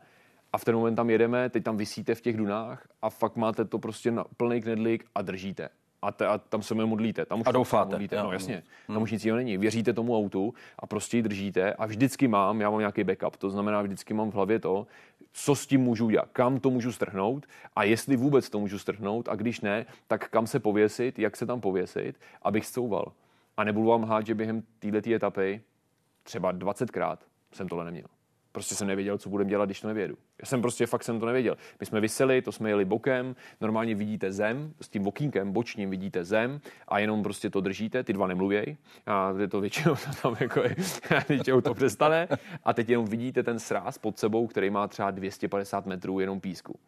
a 0.52 0.58
v 0.58 0.64
ten 0.64 0.74
moment 0.74 0.94
tam 0.94 1.10
jedeme, 1.10 1.50
teď 1.50 1.64
tam 1.64 1.76
vysíte 1.76 2.14
v 2.14 2.20
těch 2.20 2.36
dunách 2.36 2.88
a 3.02 3.10
fakt 3.10 3.36
máte 3.36 3.64
to 3.64 3.78
prostě 3.78 4.10
na 4.10 4.24
plný 4.36 4.62
knedlík 4.62 5.04
a 5.14 5.22
držíte. 5.22 5.68
A, 6.06 6.12
te, 6.12 6.26
a 6.26 6.38
tam 6.38 6.62
se 6.62 6.74
mi 6.74 6.86
modlíte. 6.86 7.26
Tam 7.26 7.40
už 7.40 7.46
a 7.46 7.52
doufáte. 7.52 7.90
Modlíte. 7.90 8.16
No 8.16 8.32
jasně, 8.32 8.62
hmm. 8.88 8.94
tam 8.94 9.02
už 9.02 9.12
nic 9.12 9.24
jiného 9.24 9.36
není. 9.36 9.58
Věříte 9.58 9.92
tomu 9.92 10.16
autu 10.16 10.54
a 10.78 10.86
prostě 10.86 11.16
ji 11.16 11.22
držíte 11.22 11.74
a 11.74 11.86
vždycky 11.86 12.28
mám, 12.28 12.60
já 12.60 12.70
mám 12.70 12.78
nějaký 12.78 13.04
backup, 13.04 13.36
to 13.36 13.50
znamená 13.50 13.82
vždycky 13.82 14.14
mám 14.14 14.30
v 14.30 14.34
hlavě 14.34 14.58
to, 14.58 14.86
co 15.32 15.54
s 15.54 15.66
tím 15.66 15.80
můžu 15.80 16.10
dělat, 16.10 16.28
kam 16.32 16.60
to 16.60 16.70
můžu 16.70 16.92
strhnout 16.92 17.46
a 17.76 17.82
jestli 17.82 18.16
vůbec 18.16 18.50
to 18.50 18.60
můžu 18.60 18.78
strhnout 18.78 19.28
a 19.28 19.34
když 19.34 19.60
ne, 19.60 19.86
tak 20.06 20.28
kam 20.28 20.46
se 20.46 20.60
pověsit, 20.60 21.18
jak 21.18 21.36
se 21.36 21.46
tam 21.46 21.60
pověsit, 21.60 22.20
abych 22.42 22.66
stouval. 22.66 23.12
A 23.56 23.64
nebudu 23.64 23.86
vám 23.86 24.04
hát, 24.04 24.26
že 24.26 24.34
během 24.34 24.62
této 24.78 25.10
etapy 25.10 25.62
třeba 26.22 26.52
20krát 26.52 27.16
jsem 27.52 27.68
tohle 27.68 27.84
neměl. 27.84 28.15
Prostě 28.56 28.74
jsem 28.74 28.88
nevěděl, 28.88 29.18
co 29.18 29.28
budeme 29.28 29.50
dělat, 29.50 29.64
když 29.64 29.80
to 29.80 29.88
nevědu. 29.88 30.16
Já 30.42 30.46
jsem 30.46 30.62
prostě 30.62 30.86
fakt 30.86 31.02
jsem 31.02 31.20
to 31.20 31.26
nevěděl. 31.26 31.56
My 31.80 31.86
jsme 31.86 32.00
vyseli, 32.00 32.42
to 32.42 32.52
jsme 32.52 32.68
jeli 32.68 32.84
bokem, 32.84 33.36
normálně 33.60 33.94
vidíte 33.94 34.32
zem, 34.32 34.72
s 34.80 34.88
tím 34.88 35.06
okýnkem 35.06 35.52
bočním 35.52 35.90
vidíte 35.90 36.24
zem 36.24 36.60
a 36.88 36.98
jenom 36.98 37.22
prostě 37.22 37.50
to 37.50 37.60
držíte, 37.60 38.04
ty 38.04 38.12
dva 38.12 38.26
nemluvěj 38.26 38.76
a 39.06 39.34
je 39.38 39.48
to 39.48 39.60
většinou 39.60 39.94
to 40.04 40.22
tam 40.22 40.36
jako 40.40 40.60
je, 40.60 40.76
to 41.62 41.74
přestane 41.74 42.28
a 42.64 42.72
teď 42.72 42.88
jenom 42.88 43.06
vidíte 43.06 43.42
ten 43.42 43.58
sráz 43.58 43.98
pod 43.98 44.18
sebou, 44.18 44.46
který 44.46 44.70
má 44.70 44.88
třeba 44.88 45.10
250 45.10 45.86
metrů 45.86 46.20
jenom 46.20 46.40
písku. 46.40 46.78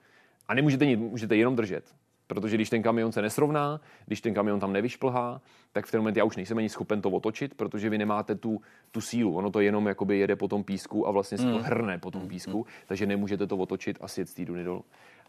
A 0.49 0.55
nemůžete 0.55 0.87
nic, 0.87 1.01
můžete 1.01 1.37
jenom 1.37 1.57
držet. 1.57 1.85
Protože 2.29 2.57
když 2.57 2.71
ten 2.71 2.83
kamion 2.83 3.13
se 3.13 3.23
nesrovná, 3.23 3.81
když 4.07 4.21
ten 4.21 4.35
kamion 4.35 4.61
tam 4.61 4.73
nevyšplhá, 4.73 5.41
tak 5.73 5.87
v 5.87 5.91
ten 5.91 6.01
moment 6.01 6.17
já 6.17 6.25
už 6.25 6.37
nejsem 6.37 6.59
ani 6.59 6.69
schopen 6.69 7.01
to 7.01 7.11
otočit, 7.11 7.55
protože 7.55 7.91
vy 7.91 7.99
nemáte 7.99 8.35
tu, 8.35 8.61
tu 8.91 9.01
sílu. 9.01 9.37
Ono 9.37 9.51
to 9.51 9.61
jenom 9.61 9.87
jakoby 9.87 10.19
jede 10.19 10.37
po 10.37 10.49
tom 10.49 10.65
písku 10.65 11.09
a 11.09 11.11
vlastně 11.11 11.39
se 11.39 11.45
to 11.45 11.59
mm. 11.59 11.63
hrne 11.63 11.99
po 11.99 12.11
tom 12.11 12.23
mm, 12.23 12.29
písku, 12.29 12.59
mm. 12.59 12.65
takže 12.87 13.07
nemůžete 13.07 13.47
to 13.47 13.57
otočit 13.57 13.99
a 14.01 14.09
sjet 14.09 14.29
z 14.29 14.35
té 14.35 14.45
duny 14.45 14.65
dolů. 14.65 14.85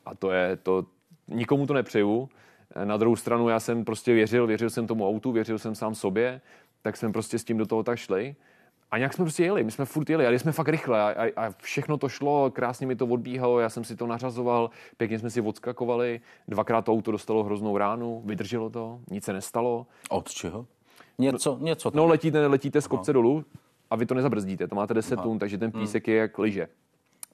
A 0.06 0.16
to 0.16 0.32
je 0.32 0.56
to, 0.56 0.86
nikomu 1.28 1.68
to 1.68 1.74
nepřeju. 1.74 2.30
Na 2.84 2.98
druhou 2.98 3.16
stranu 3.16 3.50
já 3.50 3.60
jsem 3.60 3.86
prostě 3.86 4.14
věřil, 4.14 4.48
věřil 4.48 4.70
jsem 4.70 4.88
tomu 4.88 5.08
autu, 5.08 5.32
věřil 5.32 5.60
jsem 5.60 5.76
sám 5.76 5.96
sobě, 5.96 6.42
tak 6.82 6.98
jsme 6.98 7.12
prostě 7.12 7.40
s 7.40 7.44
tím 7.44 7.58
do 7.58 7.66
toho 7.66 7.84
tak 7.84 8.00
šli. 8.00 8.36
A 8.92 8.98
nějak 8.98 9.14
jsme 9.14 9.26
prostě 9.26 9.44
jeli, 9.44 9.64
my 9.64 9.72
jsme 9.72 9.86
furt 9.86 10.10
jeli, 10.10 10.28
ale 10.28 10.40
jsme 10.40 10.52
fakt 10.52 10.68
rychle 10.68 11.02
a, 11.02 11.24
a, 11.24 11.46
a 11.46 11.54
všechno 11.58 11.98
to 11.98 12.10
šlo, 12.10 12.52
krásně 12.52 12.88
mi 12.88 12.96
to 12.96 13.08
odbíhalo, 13.08 13.60
já 13.60 13.70
jsem 13.70 13.84
si 13.84 13.96
to 13.96 14.08
nařazoval, 14.08 14.70
pěkně 14.98 15.20
jsme 15.20 15.30
si 15.30 15.42
odskakovali, 15.42 16.22
dvakrát 16.48 16.86
to 16.86 16.92
auto 16.92 17.12
dostalo 17.12 17.44
hroznou 17.44 17.78
ránu, 17.78 18.22
vydrželo 18.26 18.70
to, 18.70 19.00
nic 19.12 19.24
se 19.24 19.34
nestalo. 19.34 19.88
Od 20.10 20.30
čeho? 20.30 20.66
Něco, 21.18 21.58
no, 21.60 21.66
něco. 21.66 21.92
No 21.94 22.06
letíte, 22.06 22.48
letíte 22.48 22.82
z 22.82 22.88
kopce 22.88 23.12
no. 23.12 23.14
dolů 23.14 23.46
a 23.90 23.96
vy 23.96 24.06
to 24.06 24.14
nezabrzdíte, 24.14 24.68
to 24.68 24.76
máte 24.76 24.94
10 24.94 25.22
tun, 25.22 25.40
takže 25.40 25.58
ten 25.58 25.72
písek 25.72 26.08
hmm. 26.08 26.14
je 26.14 26.20
jak 26.20 26.38
liže. 26.38 26.68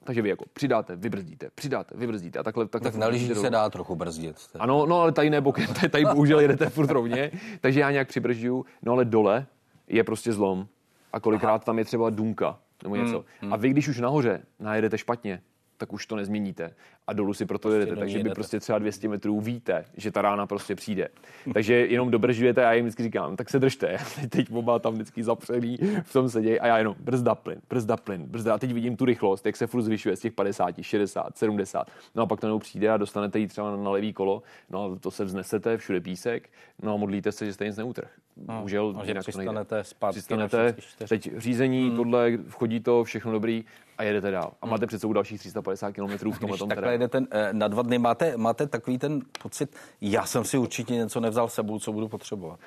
Takže 0.04 0.22
vy 0.22 0.28
jako 0.28 0.44
přidáte, 0.52 0.96
vybrzdíte, 0.96 1.50
přidáte, 1.54 1.96
vybrzdíte 1.96 2.38
a 2.38 2.42
takhle. 2.42 2.68
takhle 2.68 2.90
tak 2.90 3.00
na 3.00 3.06
lyžích 3.06 3.36
se 3.36 3.50
dá 3.50 3.70
trochu 3.70 3.96
brzdit. 3.96 4.36
Ano, 4.58 4.86
no 4.86 5.00
ale 5.00 5.12
tady 5.12 5.30
ne 5.30 5.40
bokem, 5.40 5.66
tady, 5.74 5.88
tady 5.88 6.04
bohužel 6.04 6.40
jedete 6.40 6.70
furt 6.70 6.90
rovně, 6.90 7.30
takže 7.60 7.80
já 7.80 7.90
nějak 7.90 8.08
přibržďuju, 8.08 8.64
no 8.82 8.92
ale 8.92 9.04
dole 9.04 9.46
je 9.88 10.04
prostě 10.04 10.32
zlom 10.32 10.66
a 11.12 11.20
kolikrát 11.20 11.50
Aha. 11.50 11.58
tam 11.58 11.78
je 11.78 11.84
třeba 11.84 12.10
dunka 12.10 12.58
nebo 12.82 12.96
něco. 12.96 13.16
Hmm, 13.16 13.24
hmm. 13.40 13.52
A 13.52 13.56
vy, 13.56 13.70
když 13.70 13.88
už 13.88 14.00
nahoře 14.00 14.42
najedete 14.60 14.98
špatně, 14.98 15.40
tak 15.76 15.92
už 15.92 16.06
to 16.06 16.16
nezměníte. 16.16 16.74
A 17.06 17.12
dolů 17.12 17.34
si 17.34 17.46
proto 17.46 17.68
prostě 17.68 17.80
jedete. 17.80 17.96
Takže 17.96 18.22
vy 18.22 18.30
prostě 18.30 18.60
třeba 18.60 18.78
200 18.78 19.08
metrů 19.08 19.40
víte, 19.40 19.84
že 19.96 20.10
ta 20.10 20.22
rána 20.22 20.46
prostě 20.46 20.74
přijde. 20.74 21.08
takže 21.54 21.74
jenom 21.74 22.10
dobržujete 22.10 22.64
a 22.64 22.68
já 22.68 22.72
jim 22.72 22.84
vždycky 22.84 23.02
říkám, 23.02 23.36
tak 23.36 23.50
se 23.50 23.58
držte. 23.58 23.96
teď 24.28 24.52
oba 24.52 24.78
tam 24.78 24.94
vždycky 24.94 25.24
zapřený 25.24 25.78
v 26.02 26.12
tom 26.12 26.28
sedějí 26.28 26.60
a 26.60 26.66
já 26.66 26.78
jenom 26.78 26.96
brzda 27.00 27.34
plyn, 27.34 27.60
brzda 27.68 27.96
plyn, 27.96 28.22
brzda. 28.22 28.54
A 28.54 28.58
teď 28.58 28.72
vidím 28.72 28.96
tu 28.96 29.04
rychlost, 29.04 29.46
jak 29.46 29.56
se 29.56 29.66
furt 29.66 29.82
zvyšuje 29.82 30.16
z 30.16 30.20
těch 30.20 30.32
50, 30.32 30.74
60, 30.80 31.38
70. 31.38 31.90
No 32.14 32.22
a 32.22 32.26
pak 32.26 32.40
to 32.40 32.58
přijde 32.58 32.90
a 32.90 32.96
dostanete 32.96 33.38
ji 33.38 33.46
třeba 33.46 33.76
na 33.76 33.90
levý 33.90 34.12
kolo. 34.12 34.42
No 34.70 34.84
a 34.84 34.98
to 34.98 35.10
se 35.10 35.24
vznesete, 35.24 35.76
všude 35.76 36.00
písek. 36.00 36.50
No 36.82 36.94
a 36.94 36.96
modlíte 36.96 37.32
se, 37.32 37.46
že 37.46 37.52
jste 37.52 37.66
nic 37.66 37.76
neutrh. 37.76 38.10
No, 38.36 38.64
no, 38.92 39.04
jinak 39.04 39.22
přistanete 39.22 39.84
zpátky 39.84 40.14
přistanete, 40.18 40.74
teď 41.08 41.30
řízení, 41.36 41.88
hmm. 41.88 41.96
tohle, 41.96 42.32
chodí 42.50 42.80
to, 42.80 43.04
všechno 43.04 43.32
dobrý 43.32 43.64
a 43.98 44.02
jedete 44.02 44.30
dál. 44.30 44.52
A 44.62 44.66
máte 44.66 44.86
před 44.86 44.98
sebou 44.98 45.12
dalších 45.12 45.40
350 45.40 45.92
km 45.92 46.30
v 46.30 46.38
tomhle 46.38 46.58
tom 46.58 46.68
takhle 46.68 46.92
jedete 46.92 47.24
eh, 47.30 47.52
na 47.52 47.68
dva 47.68 47.82
dny, 47.82 47.98
máte, 47.98 48.36
máte 48.36 48.66
takový 48.66 48.98
ten 48.98 49.20
pocit, 49.42 49.76
já 50.00 50.26
jsem 50.26 50.44
si 50.44 50.58
určitě 50.58 50.94
něco 50.94 51.20
nevzal 51.20 51.48
sebou, 51.48 51.78
co 51.78 51.92
budu 51.92 52.08
potřebovat. 52.08 52.60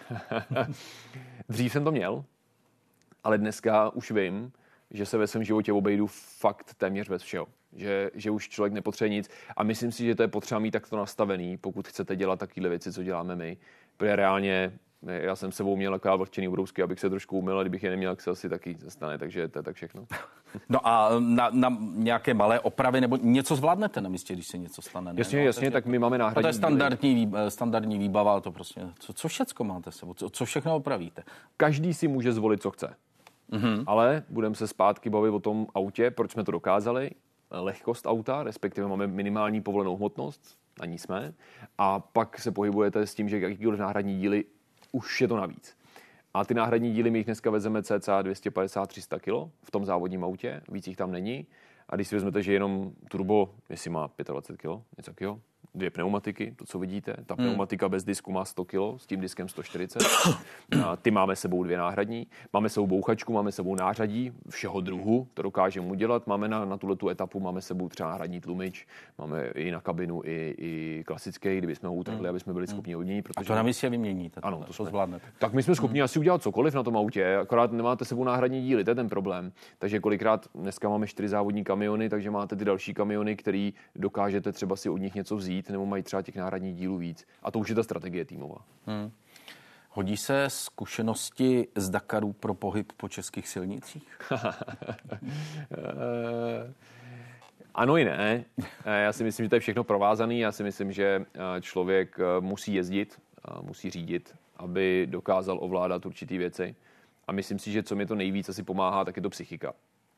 Dřív 1.49 1.71
jsem 1.71 1.84
to 1.84 1.91
měl, 1.91 2.25
ale 3.23 3.38
dneska 3.38 3.89
už 3.89 4.12
vím, 4.12 4.51
že 4.91 5.05
se 5.05 5.17
ve 5.17 5.27
svém 5.27 5.43
životě 5.43 5.73
obejdu 5.73 6.08
fakt 6.39 6.73
téměř 6.73 7.10
bez 7.10 7.21
všeho. 7.21 7.47
Že, 7.75 8.12
že 8.13 8.32
už 8.32 8.49
člověk 8.49 8.73
nepotřebuje 8.73 9.10
nic. 9.10 9.29
A 9.58 9.63
myslím 9.63 9.91
si, 9.91 10.05
že 10.05 10.15
to 10.15 10.21
je 10.21 10.27
potřeba 10.27 10.60
mít 10.60 10.71
takto 10.71 10.97
nastavený, 10.97 11.58
pokud 11.58 11.88
chcete 11.88 12.15
dělat 12.15 12.39
takové 12.39 12.69
věci, 12.69 12.93
co 12.93 13.03
děláme 13.03 13.36
my. 13.36 13.58
Protože 13.97 14.15
reálně 14.15 14.79
já 15.01 15.35
jsem 15.35 15.51
sebou 15.51 15.75
měl 15.75 15.91
taková 15.91 16.15
vlhčený 16.15 16.47
ubrousky, 16.47 16.83
abych 16.83 16.99
se 16.99 17.09
trošku 17.09 17.38
umyl, 17.38 17.59
a 17.59 17.63
kdybych 17.63 17.83
je 17.83 17.89
neměl, 17.89 18.12
tak 18.12 18.21
se 18.21 18.31
asi 18.31 18.49
taky 18.49 18.75
zastane, 18.79 19.17
takže 19.17 19.47
to 19.47 19.59
je 19.59 19.63
tak 19.63 19.75
všechno. 19.75 20.05
No 20.69 20.88
a 20.88 21.09
na, 21.19 21.49
na 21.53 21.77
nějaké 21.79 22.33
malé 22.33 22.59
opravy 22.59 23.01
nebo 23.01 23.17
něco 23.21 23.55
zvládnete 23.55 24.01
na 24.01 24.09
místě, 24.09 24.33
když 24.33 24.47
se 24.47 24.57
něco 24.57 24.81
stane? 24.81 25.13
Ne? 25.13 25.19
Jasně, 25.19 25.39
no, 25.39 25.45
jasně, 25.45 25.71
tak 25.71 25.85
my 25.85 25.99
máme 25.99 26.17
náhradní. 26.17 26.41
To 26.41 26.47
je 26.47 26.53
standardní, 26.53 27.31
standardní 27.49 27.99
výbava, 27.99 28.41
to 28.41 28.51
prostě, 28.51 28.81
co, 28.99 29.13
co 29.13 29.27
všecko 29.27 29.63
máte 29.63 29.91
sebou, 29.91 30.13
co, 30.13 30.29
co 30.29 30.45
všechno 30.45 30.75
opravíte? 30.75 31.23
Každý 31.57 31.93
si 31.93 32.07
může 32.07 32.33
zvolit, 32.33 32.62
co 32.62 32.71
chce. 32.71 32.95
Mm-hmm. 33.51 33.83
Ale 33.88 34.23
budeme 34.29 34.55
se 34.55 34.67
zpátky 34.67 35.09
bavit 35.09 35.29
o 35.29 35.39
tom 35.39 35.67
autě, 35.75 36.12
proč 36.12 36.31
jsme 36.31 36.43
to 36.43 36.51
dokázali. 36.51 37.12
Lehkost 37.51 38.05
auta, 38.05 38.43
respektive 38.43 38.88
máme 38.88 39.07
minimální 39.07 39.62
povolenou 39.62 39.97
hmotnost, 39.97 40.57
na 40.79 40.85
ní 40.85 40.97
jsme. 40.97 41.33
A 41.77 41.99
pak 41.99 42.39
se 42.39 42.51
pohybujete 42.51 43.07
s 43.07 43.15
tím, 43.15 43.29
že 43.29 43.39
jakýkoliv 43.39 43.79
náhradní 43.79 44.19
díly 44.19 44.45
už 44.91 45.21
je 45.21 45.28
to 45.28 45.38
navíc. 45.38 45.78
A 46.34 46.45
ty 46.45 46.54
náhradní 46.54 46.93
díly 46.93 47.12
my 47.12 47.19
jich 47.19 47.25
dneska 47.25 47.49
vezeme 47.52 47.84
cca 47.84 48.21
250-300 48.21 49.19
kg 49.19 49.52
v 49.63 49.71
tom 49.71 49.86
závodním 49.86 50.23
autě, 50.23 50.62
víc 50.71 50.88
jich 50.88 50.97
tam 50.97 51.12
není. 51.12 51.47
A 51.89 51.95
když 51.95 52.08
si 52.08 52.15
vezmete, 52.15 52.43
že 52.43 52.54
jenom 52.54 52.91
turbo, 53.10 53.56
jestli 53.69 53.89
má 53.89 54.10
25 54.23 54.58
kg, 54.58 54.84
něco 54.97 55.12
takového, 55.12 55.41
dvě 55.75 55.89
pneumatiky, 55.89 56.53
to, 56.55 56.65
co 56.65 56.79
vidíte. 56.79 57.15
Ta 57.25 57.36
hmm. 57.36 57.47
pneumatika 57.47 57.89
bez 57.89 58.03
disku 58.03 58.32
má 58.32 58.45
100 58.45 58.65
kg, 58.65 58.77
s 58.97 59.05
tím 59.08 59.21
diskem 59.21 59.49
140. 59.49 60.03
A 60.86 60.95
ty 60.95 61.12
máme 61.12 61.36
sebou 61.36 61.63
dvě 61.63 61.77
náhradní. 61.77 62.27
Máme 62.53 62.69
sebou 62.69 62.88
bouchačku, 62.88 63.34
máme 63.34 63.51
sebou 63.51 63.75
nářadí 63.75 64.32
všeho 64.49 64.82
druhu, 64.82 65.27
to 65.34 65.41
dokážeme 65.41 65.88
udělat. 65.88 66.27
Máme 66.27 66.47
na, 66.47 66.65
na 66.65 66.77
tuhle 66.77 66.95
tu 66.95 67.10
etapu, 67.10 67.39
máme 67.39 67.62
sebou 67.62 67.89
třeba 67.89 68.10
náhradní 68.10 68.41
tlumič, 68.41 68.88
máme 69.17 69.45
i 69.47 69.71
na 69.71 69.82
kabinu 69.82 70.21
i, 70.25 70.55
i 70.58 71.03
klasický, 71.05 71.58
kdyby 71.58 71.75
jsme 71.75 71.89
ho 71.89 71.95
utrhli, 71.95 72.19
hmm. 72.19 72.29
aby 72.29 72.39
jsme 72.39 72.53
byli 72.53 72.65
hmm. 72.65 72.75
schopni 72.75 72.95
odměnit. 72.95 73.21
Protože... 73.21 73.45
A 73.45 73.47
to 73.47 73.55
na 73.55 73.63
místě 73.63 73.89
vyměníte. 73.89 74.41
Ano, 74.41 74.63
to, 74.67 74.73
to 74.73 74.86
zvládnete. 74.86 75.27
Tak 75.39 75.53
my 75.53 75.63
jsme 75.63 75.75
schopni 75.75 75.99
hmm. 75.99 76.05
asi 76.05 76.19
udělat 76.19 76.41
cokoliv 76.41 76.73
na 76.73 76.84
tom 76.84 76.97
autě, 76.97 77.36
akorát 77.36 77.71
nemáte 77.71 78.05
sebou 78.05 78.23
náhradní 78.23 78.62
díly, 78.62 78.84
to 78.84 78.91
je 78.91 78.95
ten 78.95 79.10
problém. 79.10 79.51
Takže 79.77 79.99
kolikrát 79.99 80.47
dneska 80.55 80.89
máme 80.89 81.08
čtyři 81.08 81.27
závodní 81.27 81.63
kamiony, 81.63 82.10
takže 82.10 82.32
máte 82.32 82.55
ty 82.55 82.65
další 82.65 82.93
kamiony, 82.93 83.36
který 83.36 83.73
dokážete 83.95 84.51
třeba 84.51 84.75
si 84.75 84.89
od 84.89 84.97
nich 84.97 85.15
něco 85.15 85.36
vzít, 85.36 85.59
nebo 85.69 85.86
mají 85.86 86.04
třeba 86.04 86.22
těch 86.22 86.36
náhradních 86.36 86.76
dílů 86.76 86.98
víc. 86.98 87.28
A 87.43 87.52
to 87.52 87.60
už 87.60 87.69
je 87.69 87.76
ta 87.76 87.84
strategie 87.84 88.26
týmová. 88.26 88.65
Hmm. 88.86 89.12
Hodí 89.89 90.17
se 90.17 90.45
zkušenosti 90.48 91.67
z 91.76 91.89
Dakaru 91.89 92.34
pro 92.34 92.54
pohyb 92.54 92.91
po 92.98 93.10
českých 93.10 93.48
silnicích? 93.48 94.19
ano 97.76 97.98
i 97.98 98.06
ne. 98.06 98.45
Já 98.86 99.13
si 99.13 99.24
myslím, 99.24 99.45
že 99.45 99.50
to 99.50 99.56
je 99.56 99.60
všechno 99.60 99.84
provázaný. 99.84 100.39
Já 100.39 100.52
si 100.52 100.63
myslím, 100.63 100.91
že 100.91 101.26
eh, 101.34 101.62
člověk 101.62 102.19
eh, 102.19 102.41
musí 102.41 102.74
jezdit, 102.74 103.19
musí 103.62 103.89
řídit, 103.89 104.36
aby 104.58 105.08
dokázal 105.10 105.58
ovládat 105.62 106.06
určitý 106.06 106.38
věci. 106.38 106.76
A 107.28 107.32
myslím 107.32 107.60
si, 107.60 107.72
že 107.72 107.84
co 107.84 107.95
mi 107.95 108.06
to 108.06 108.15
nejvíc 108.15 108.50
asi 108.50 108.63
pomáhá, 108.63 109.06
tak 109.06 109.15
je 109.15 109.22
to 109.22 109.30
psychika. 109.30 109.74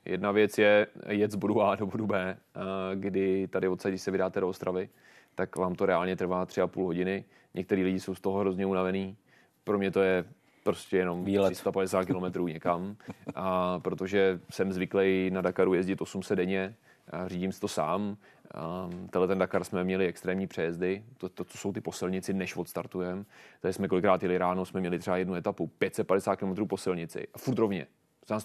Jedna 0.06 0.32
věc 0.32 0.58
je 0.58 0.88
jet 1.10 1.32
z 1.32 1.36
bodu 1.36 1.62
A 1.62 1.76
do 1.76 1.86
bodu 1.86 2.08
B, 2.08 2.38
eh, 2.56 2.60
kdy 2.96 3.48
tady 3.48 3.68
odsaď, 3.68 3.92
když 3.92 4.02
se 4.02 4.12
vydáte 4.12 4.40
do 4.40 4.48
Ostravy, 4.48 4.90
tak 5.36 5.56
vám 5.56 5.76
to 5.76 5.86
reálně 5.86 6.16
trvá 6.16 6.46
tři 6.46 6.62
a 6.62 6.68
půl 6.68 6.86
hodiny. 6.86 7.26
Některý 7.54 7.84
lidi 7.84 8.00
jsou 8.00 8.16
z 8.16 8.22
toho 8.22 8.40
hrozně 8.40 8.66
unavený. 8.66 9.18
Pro 9.64 9.78
mě 9.78 9.92
to 9.92 10.02
je 10.02 10.26
prostě 10.64 10.98
jenom 10.98 11.26
Výlet. 11.26 11.52
350 11.52 12.06
km 12.06 12.46
někam, 12.46 12.96
a 13.36 13.80
protože 13.80 14.40
jsem 14.50 14.74
zvyklý 14.74 15.30
na 15.32 15.42
Dakaru 15.42 15.74
jezdit 15.74 16.02
800 16.02 16.38
denně, 16.38 16.76
a 17.12 17.28
řídím 17.28 17.52
si 17.52 17.60
to 17.60 17.68
sám. 17.68 18.18
A 18.54 18.90
tenhle 19.10 19.28
ten 19.28 19.40
Dakar 19.40 19.64
jsme 19.64 19.84
měli 19.84 20.08
extrémní 20.08 20.48
přejezdy, 20.48 21.04
to, 21.18 21.30
to, 21.30 21.44
to 21.44 21.58
jsou 21.58 21.74
ty 21.74 21.82
posilnici, 21.82 22.34
než 22.34 22.56
odstartujeme. 22.56 23.24
Tady 23.62 23.74
jsme 23.74 23.88
kolikrát 23.88 24.24
jeli 24.24 24.38
ráno, 24.38 24.66
jsme 24.66 24.80
měli 24.80 25.00
třeba 25.00 25.18
jednu 25.18 25.36
etapu, 25.36 25.68
550 25.68 26.36
km 26.36 26.68
po 26.68 26.78
silnici 26.78 27.28
a 27.34 27.38
furt 27.38 27.60
rovně. 27.60 27.88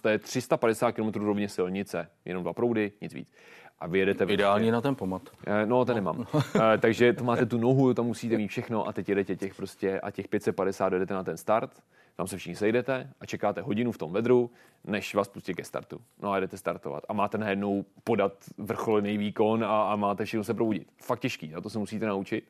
To 0.02 0.08
je 0.08 0.18
350 0.18 0.92
km 0.92 1.08
rovně 1.08 1.48
silnice, 1.48 2.08
jenom 2.24 2.42
dva 2.42 2.52
proudy, 2.52 2.92
nic 3.00 3.14
víc. 3.14 3.32
A 3.78 3.86
vyjedete... 3.86 4.24
Ideální 4.24 4.70
na 4.70 4.80
ten 4.80 4.94
pomat. 4.94 5.22
Eh, 5.46 5.66
no, 5.66 5.84
ten 5.84 5.94
nemám. 5.94 6.26
Eh, 6.74 6.78
takže 6.78 7.12
to 7.12 7.24
máte 7.24 7.46
tu 7.46 7.58
nohu, 7.58 7.94
tam 7.94 8.06
musíte 8.06 8.36
mít 8.36 8.48
všechno 8.48 8.88
a 8.88 8.92
teď 8.92 9.08
jedete 9.08 9.36
těch 9.36 9.54
prostě 9.54 10.00
a 10.00 10.10
těch 10.10 10.28
550 10.28 10.88
jdete 10.88 11.14
na 11.14 11.22
ten 11.22 11.36
start, 11.36 11.82
tam 12.16 12.26
se 12.26 12.36
všichni 12.36 12.56
sejdete 12.56 13.10
a 13.20 13.26
čekáte 13.26 13.60
hodinu 13.60 13.92
v 13.92 13.98
tom 13.98 14.12
vedru, 14.12 14.50
než 14.84 15.14
vás 15.14 15.28
pustí 15.28 15.54
ke 15.54 15.64
startu. 15.64 16.00
No 16.22 16.32
a 16.32 16.40
jdete 16.40 16.56
startovat. 16.56 17.04
A 17.08 17.12
máte 17.12 17.38
najednou 17.38 17.84
podat 18.04 18.32
vrcholený 18.58 19.18
výkon 19.18 19.64
a, 19.64 19.92
a 19.92 19.96
máte 19.96 20.24
všechno 20.24 20.44
se 20.44 20.54
probudit. 20.54 20.88
Fakt 21.02 21.20
těžký, 21.20 21.54
a 21.54 21.60
to 21.60 21.70
se 21.70 21.78
musíte 21.78 22.06
naučit. 22.06 22.44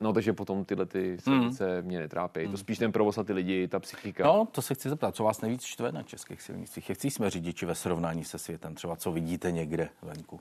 No, 0.00 0.12
takže 0.12 0.32
potom 0.32 0.64
tyhle 0.64 0.86
ty 0.86 1.18
silnice 1.20 1.80
mm. 1.80 1.86
mě 1.86 1.98
netrápí. 1.98 2.40
Mm. 2.40 2.50
To 2.50 2.56
spíš 2.56 2.78
ten 2.78 2.92
provoz 2.92 3.18
a 3.18 3.24
ty 3.24 3.32
lidi, 3.32 3.68
ta 3.68 3.80
psychika. 3.80 4.24
No, 4.24 4.48
to 4.52 4.62
se 4.62 4.74
chci 4.74 4.88
zeptat, 4.88 5.16
co 5.16 5.24
vás 5.24 5.40
nejvíc 5.40 5.62
štve 5.62 5.92
na 5.92 6.02
českých 6.02 6.42
silnicích? 6.42 6.88
Jak 6.88 7.04
jsme 7.04 7.30
řidiči 7.30 7.66
ve 7.66 7.74
srovnání 7.74 8.24
se 8.24 8.38
světem? 8.38 8.74
Třeba 8.74 8.96
co 8.96 9.12
vidíte 9.12 9.52
někde 9.52 9.88
venku? 10.02 10.40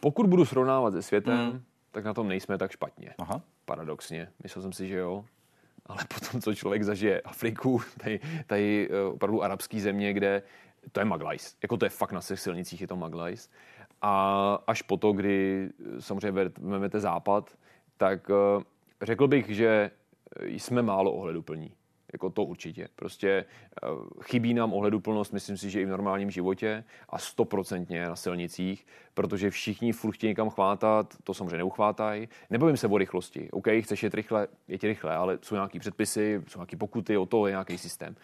Pokud 0.00 0.26
budu 0.26 0.44
srovnávat 0.44 0.92
se 0.92 1.02
světem, 1.02 1.38
mm. 1.38 1.62
tak 1.90 2.04
na 2.04 2.14
tom 2.14 2.28
nejsme 2.28 2.58
tak 2.58 2.72
špatně. 2.72 3.14
Aha. 3.18 3.40
Paradoxně. 3.64 4.28
Myslel 4.42 4.62
jsem 4.62 4.72
si, 4.72 4.88
že 4.88 4.96
jo. 4.96 5.24
Ale 5.86 5.98
potom, 6.14 6.40
co 6.40 6.54
člověk 6.54 6.82
zažije 6.82 7.20
Afriku, 7.20 7.80
tady, 7.98 8.20
tady 8.46 8.88
eh, 8.90 9.02
opravdu 9.02 9.42
arabský 9.42 9.80
země, 9.80 10.12
kde 10.12 10.42
to 10.92 11.00
je 11.00 11.04
maglajs. 11.04 11.56
Jako 11.62 11.76
to 11.76 11.86
je 11.86 11.90
fakt 11.90 12.12
na 12.12 12.20
těch 12.20 12.40
silnicích, 12.40 12.80
je 12.80 12.86
to 12.86 12.96
maglajs. 12.96 13.50
A 14.02 14.54
až 14.66 14.82
po 14.82 14.96
to, 14.96 15.12
kdy 15.12 15.68
eh, 15.96 16.02
samozřejmě 16.02 16.50
vezmete 16.58 17.00
západ, 17.00 17.56
tak 17.96 18.30
eh, 18.30 18.64
řekl 19.02 19.28
bych, 19.28 19.48
že 19.48 19.90
jsme 20.42 20.82
málo 20.82 21.12
ohleduplní. 21.12 21.72
Jako 22.12 22.30
to 22.30 22.44
určitě. 22.44 22.88
Prostě 22.96 23.28
eh, 23.28 23.86
chybí 24.22 24.54
nám 24.54 24.72
ohleduplnost, 24.72 25.32
myslím 25.32 25.56
si, 25.56 25.70
že 25.70 25.80
i 25.80 25.84
v 25.84 25.88
normálním 25.88 26.30
životě 26.30 26.84
a 27.08 27.18
stoprocentně 27.18 28.06
na 28.06 28.16
silnicích, 28.16 28.86
protože 29.14 29.50
všichni 29.50 29.92
furt 29.92 30.12
chtějí 30.12 30.28
někam 30.28 30.50
chvátat, 30.50 31.16
to 31.24 31.34
samozřejmě 31.34 31.56
neuchvátají. 31.56 32.28
Nebavím 32.50 32.76
se 32.76 32.86
o 32.86 32.98
rychlosti. 32.98 33.50
OK, 33.50 33.66
chceš 33.80 34.02
jet 34.02 34.14
rychle, 34.14 34.48
je 34.68 34.78
ti 34.78 34.86
rychle, 34.86 35.14
ale 35.14 35.38
jsou 35.42 35.54
nějaký 35.54 35.78
předpisy, 35.78 36.42
jsou 36.48 36.58
nějaké 36.58 36.76
pokuty, 36.76 37.16
o 37.16 37.26
to 37.26 37.46
je 37.46 37.50
nějaký 37.50 37.78
systém 37.78 38.16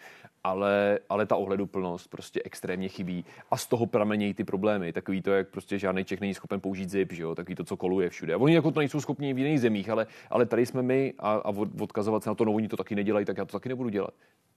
ale, 0.43 0.99
ale 1.09 1.25
ta 1.25 1.35
ohleduplnost 1.35 2.09
prostě 2.09 2.41
extrémně 2.45 2.89
chybí 2.89 3.25
a 3.51 3.57
z 3.57 3.67
toho 3.67 3.85
pramenějí 3.85 4.33
ty 4.33 4.43
problémy. 4.43 4.93
Takový 4.93 5.21
to, 5.21 5.31
jak 5.31 5.49
prostě 5.49 5.79
žádný 5.79 6.05
Čech 6.05 6.21
není 6.21 6.33
schopen 6.33 6.61
použít 6.61 6.89
zip, 6.89 7.11
že 7.11 7.23
jo? 7.23 7.35
takový 7.35 7.55
to, 7.55 7.63
co 7.63 7.77
koluje 7.77 8.09
všude. 8.09 8.33
A 8.33 8.37
oni 8.37 8.55
jako 8.55 8.71
to 8.71 8.79
nejsou 8.79 9.01
schopni 9.01 9.33
v 9.33 9.37
jiných 9.37 9.61
zemích, 9.61 9.89
ale, 9.89 10.07
ale 10.29 10.45
tady 10.45 10.65
jsme 10.65 10.81
my 10.81 11.13
a, 11.19 11.31
a 11.31 11.49
odkazovat 11.79 12.23
se 12.23 12.29
na 12.29 12.35
to, 12.35 12.45
no 12.45 12.53
oni 12.53 12.67
to 12.67 12.77
taky 12.77 12.95
nedělají, 12.95 13.25
tak 13.25 13.37
já 13.37 13.45
to 13.45 13.51
taky 13.51 13.69
nebudu 13.69 13.89
dělat. 13.89 14.13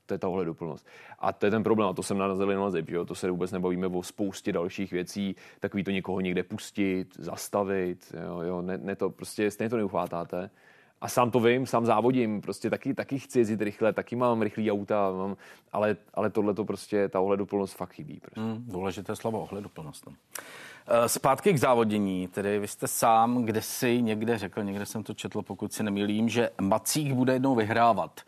To 0.06 0.14
je 0.14 0.18
ta 0.18 0.28
ohleduplnost. 0.28 0.86
A 1.18 1.32
to 1.32 1.46
je 1.46 1.50
ten 1.50 1.62
problém, 1.62 1.88
a 1.88 1.92
to 1.92 2.02
jsem 2.02 2.18
narazil 2.18 2.46
na 2.46 2.70
zip, 2.70 2.90
že 2.90 2.96
jo? 2.96 3.04
to 3.04 3.14
se 3.14 3.30
vůbec 3.30 3.52
nebavíme 3.52 3.86
o 3.86 4.02
spoustě 4.02 4.52
dalších 4.52 4.92
věcí, 4.92 5.36
takový 5.60 5.84
to 5.84 5.90
někoho 5.90 6.20
někde 6.20 6.42
pustit, 6.42 7.14
zastavit, 7.18 8.14
jo, 8.26 8.40
jo? 8.40 8.62
Ne, 8.62 8.78
ne, 8.78 8.96
to 8.96 9.10
prostě 9.10 9.50
stejně 9.50 9.70
to 9.70 9.76
neuchvátáte 9.76 10.50
a 11.00 11.08
sám 11.08 11.30
to 11.30 11.40
vím, 11.40 11.66
sám 11.66 11.86
závodím, 11.86 12.40
prostě 12.40 12.70
taky, 12.70 12.94
taky 12.94 13.18
chci 13.18 13.38
jezdit 13.38 13.62
rychle, 13.62 13.92
taky 13.92 14.16
mám 14.16 14.42
rychlý 14.42 14.72
auta, 14.72 15.10
mám, 15.10 15.36
ale, 15.72 15.96
ale 16.14 16.30
tohle 16.30 16.54
to 16.54 16.64
prostě, 16.64 17.08
ta 17.08 17.20
ohleduplnost 17.20 17.76
fakt 17.76 17.92
chybí. 17.92 18.20
Prostě. 18.20 18.40
Mm, 18.40 18.64
důležité 18.68 19.16
slovo 19.16 19.40
ohleduplnost. 19.40 20.06
No. 20.06 20.12
Eh, 20.88 21.08
zpátky 21.08 21.52
k 21.52 21.58
závodění, 21.58 22.28
tedy 22.28 22.58
vy 22.58 22.68
jste 22.68 22.88
sám 22.88 23.44
kde 23.44 23.62
si 23.62 24.02
někde 24.02 24.38
řekl, 24.38 24.64
někde 24.64 24.86
jsem 24.86 25.02
to 25.02 25.14
četl, 25.14 25.42
pokud 25.42 25.72
si 25.72 25.82
nemýlím, 25.82 26.28
že 26.28 26.50
Macík 26.60 27.12
bude 27.12 27.32
jednou 27.32 27.54
vyhrávat 27.54 28.20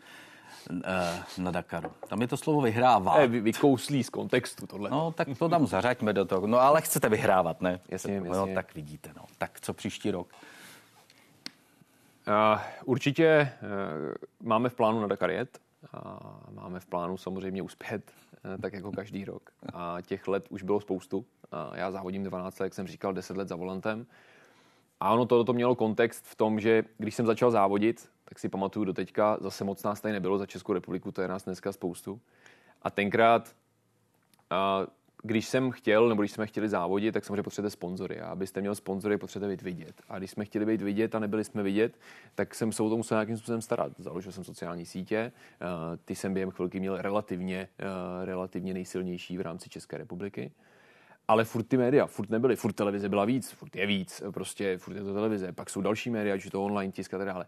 eh, 0.83 1.23
na 1.37 1.51
Dakaru. 1.51 1.91
Tam 2.07 2.21
je 2.21 2.27
to 2.27 2.37
slovo 2.37 2.61
vyhrává. 2.61 3.15
Eh, 3.17 3.27
vy, 3.27 3.41
vykouslí 3.41 4.03
z 4.03 4.09
kontextu 4.09 4.67
tohle. 4.67 4.89
No, 4.89 5.11
tak 5.11 5.27
to 5.37 5.49
tam 5.49 5.67
zařaďme 5.67 6.13
do 6.13 6.25
toho. 6.25 6.47
No, 6.47 6.59
ale 6.59 6.81
chcete 6.81 7.09
vyhrávat, 7.09 7.61
ne? 7.61 7.79
Jasně, 7.89 8.21
no, 8.21 8.35
jasně. 8.35 8.55
Tak 8.55 8.75
vidíte, 8.75 9.09
no. 9.17 9.23
Tak 9.37 9.59
co 9.59 9.73
příští 9.73 10.11
rok? 10.11 10.27
Určitě 12.85 13.51
uh, 13.61 14.47
máme 14.47 14.69
v 14.69 14.75
plánu 14.75 15.01
na 15.01 15.07
Dakar 15.07 15.31
jet. 15.31 15.59
A 15.93 16.19
máme 16.51 16.79
v 16.79 16.85
plánu 16.85 17.17
samozřejmě 17.17 17.61
uspět, 17.61 18.11
uh, 18.45 18.61
tak 18.61 18.73
jako 18.73 18.91
každý 18.91 19.25
rok. 19.25 19.49
A 19.73 19.97
těch 20.01 20.27
let 20.27 20.45
už 20.49 20.63
bylo 20.63 20.81
spoustu. 20.81 21.25
A 21.51 21.77
já 21.77 21.91
závodím 21.91 22.23
12 22.23 22.59
let, 22.59 22.65
jak 22.65 22.73
jsem 22.73 22.87
říkal, 22.87 23.13
10 23.13 23.37
let 23.37 23.47
za 23.47 23.55
volantem. 23.55 24.05
A 24.99 25.13
ono 25.13 25.25
to, 25.25 25.43
to 25.43 25.53
mělo 25.53 25.75
kontext 25.75 26.25
v 26.25 26.35
tom, 26.35 26.59
že 26.59 26.83
když 26.97 27.15
jsem 27.15 27.25
začal 27.25 27.51
závodit, 27.51 28.09
tak 28.25 28.39
si 28.39 28.49
pamatuju 28.49 28.85
do 28.85 28.93
teďka, 28.93 29.37
zase 29.41 29.63
moc 29.63 29.83
nás 29.83 30.01
tady 30.01 30.11
nebylo 30.11 30.37
za 30.37 30.45
Českou 30.45 30.73
republiku, 30.73 31.11
to 31.11 31.21
je 31.21 31.27
nás 31.27 31.43
dneska 31.43 31.71
spoustu. 31.71 32.21
A 32.81 32.89
tenkrát 32.89 33.55
a 34.49 34.87
když 35.23 35.47
jsem 35.47 35.71
chtěl, 35.71 36.09
nebo 36.09 36.21
když 36.21 36.31
jsme 36.31 36.47
chtěli 36.47 36.69
závodit, 36.69 37.13
tak 37.13 37.25
samozřejmě 37.25 37.43
potřebujete 37.43 37.69
sponzory. 37.69 38.19
A 38.19 38.27
abyste 38.27 38.61
měl 38.61 38.75
sponzory, 38.75 39.17
potřebujete 39.17 39.53
být 39.53 39.61
vidět. 39.61 40.01
A 40.09 40.17
když 40.17 40.31
jsme 40.31 40.45
chtěli 40.45 40.65
být 40.65 40.81
vidět 40.81 41.15
a 41.15 41.19
nebyli 41.19 41.43
jsme 41.43 41.63
vidět, 41.63 41.99
tak 42.35 42.55
jsem 42.55 42.71
se 42.71 42.83
o 42.83 42.89
to 42.89 42.97
musel 42.97 43.15
nějakým 43.15 43.37
způsobem 43.37 43.61
starat. 43.61 43.91
Založil 43.97 44.31
jsem 44.31 44.43
sociální 44.43 44.85
sítě, 44.85 45.17
eh, 45.17 45.65
ty 46.05 46.15
jsem 46.15 46.33
během 46.33 46.51
chvilky 46.51 46.79
měl 46.79 46.97
relativně, 47.01 47.67
eh, 47.79 48.25
relativně 48.25 48.73
nejsilnější 48.73 49.37
v 49.37 49.41
rámci 49.41 49.69
České 49.69 49.97
republiky. 49.97 50.51
Ale 51.27 51.45
furt 51.45 51.63
ty 51.63 51.77
média, 51.77 52.05
furt 52.05 52.29
nebyly, 52.29 52.55
furt 52.55 52.73
televize 52.73 53.09
byla 53.09 53.25
víc, 53.25 53.51
furt 53.51 53.75
je 53.75 53.85
víc, 53.85 54.23
prostě 54.31 54.77
furt 54.77 54.95
je 54.95 55.03
to 55.03 55.13
televize, 55.13 55.51
pak 55.51 55.69
jsou 55.69 55.81
další 55.81 56.09
média, 56.09 56.35
ať 56.35 56.49
to 56.49 56.63
online, 56.63 56.91
tisk 56.91 57.13
a 57.13 57.17
tak 57.17 57.27
dále. 57.27 57.45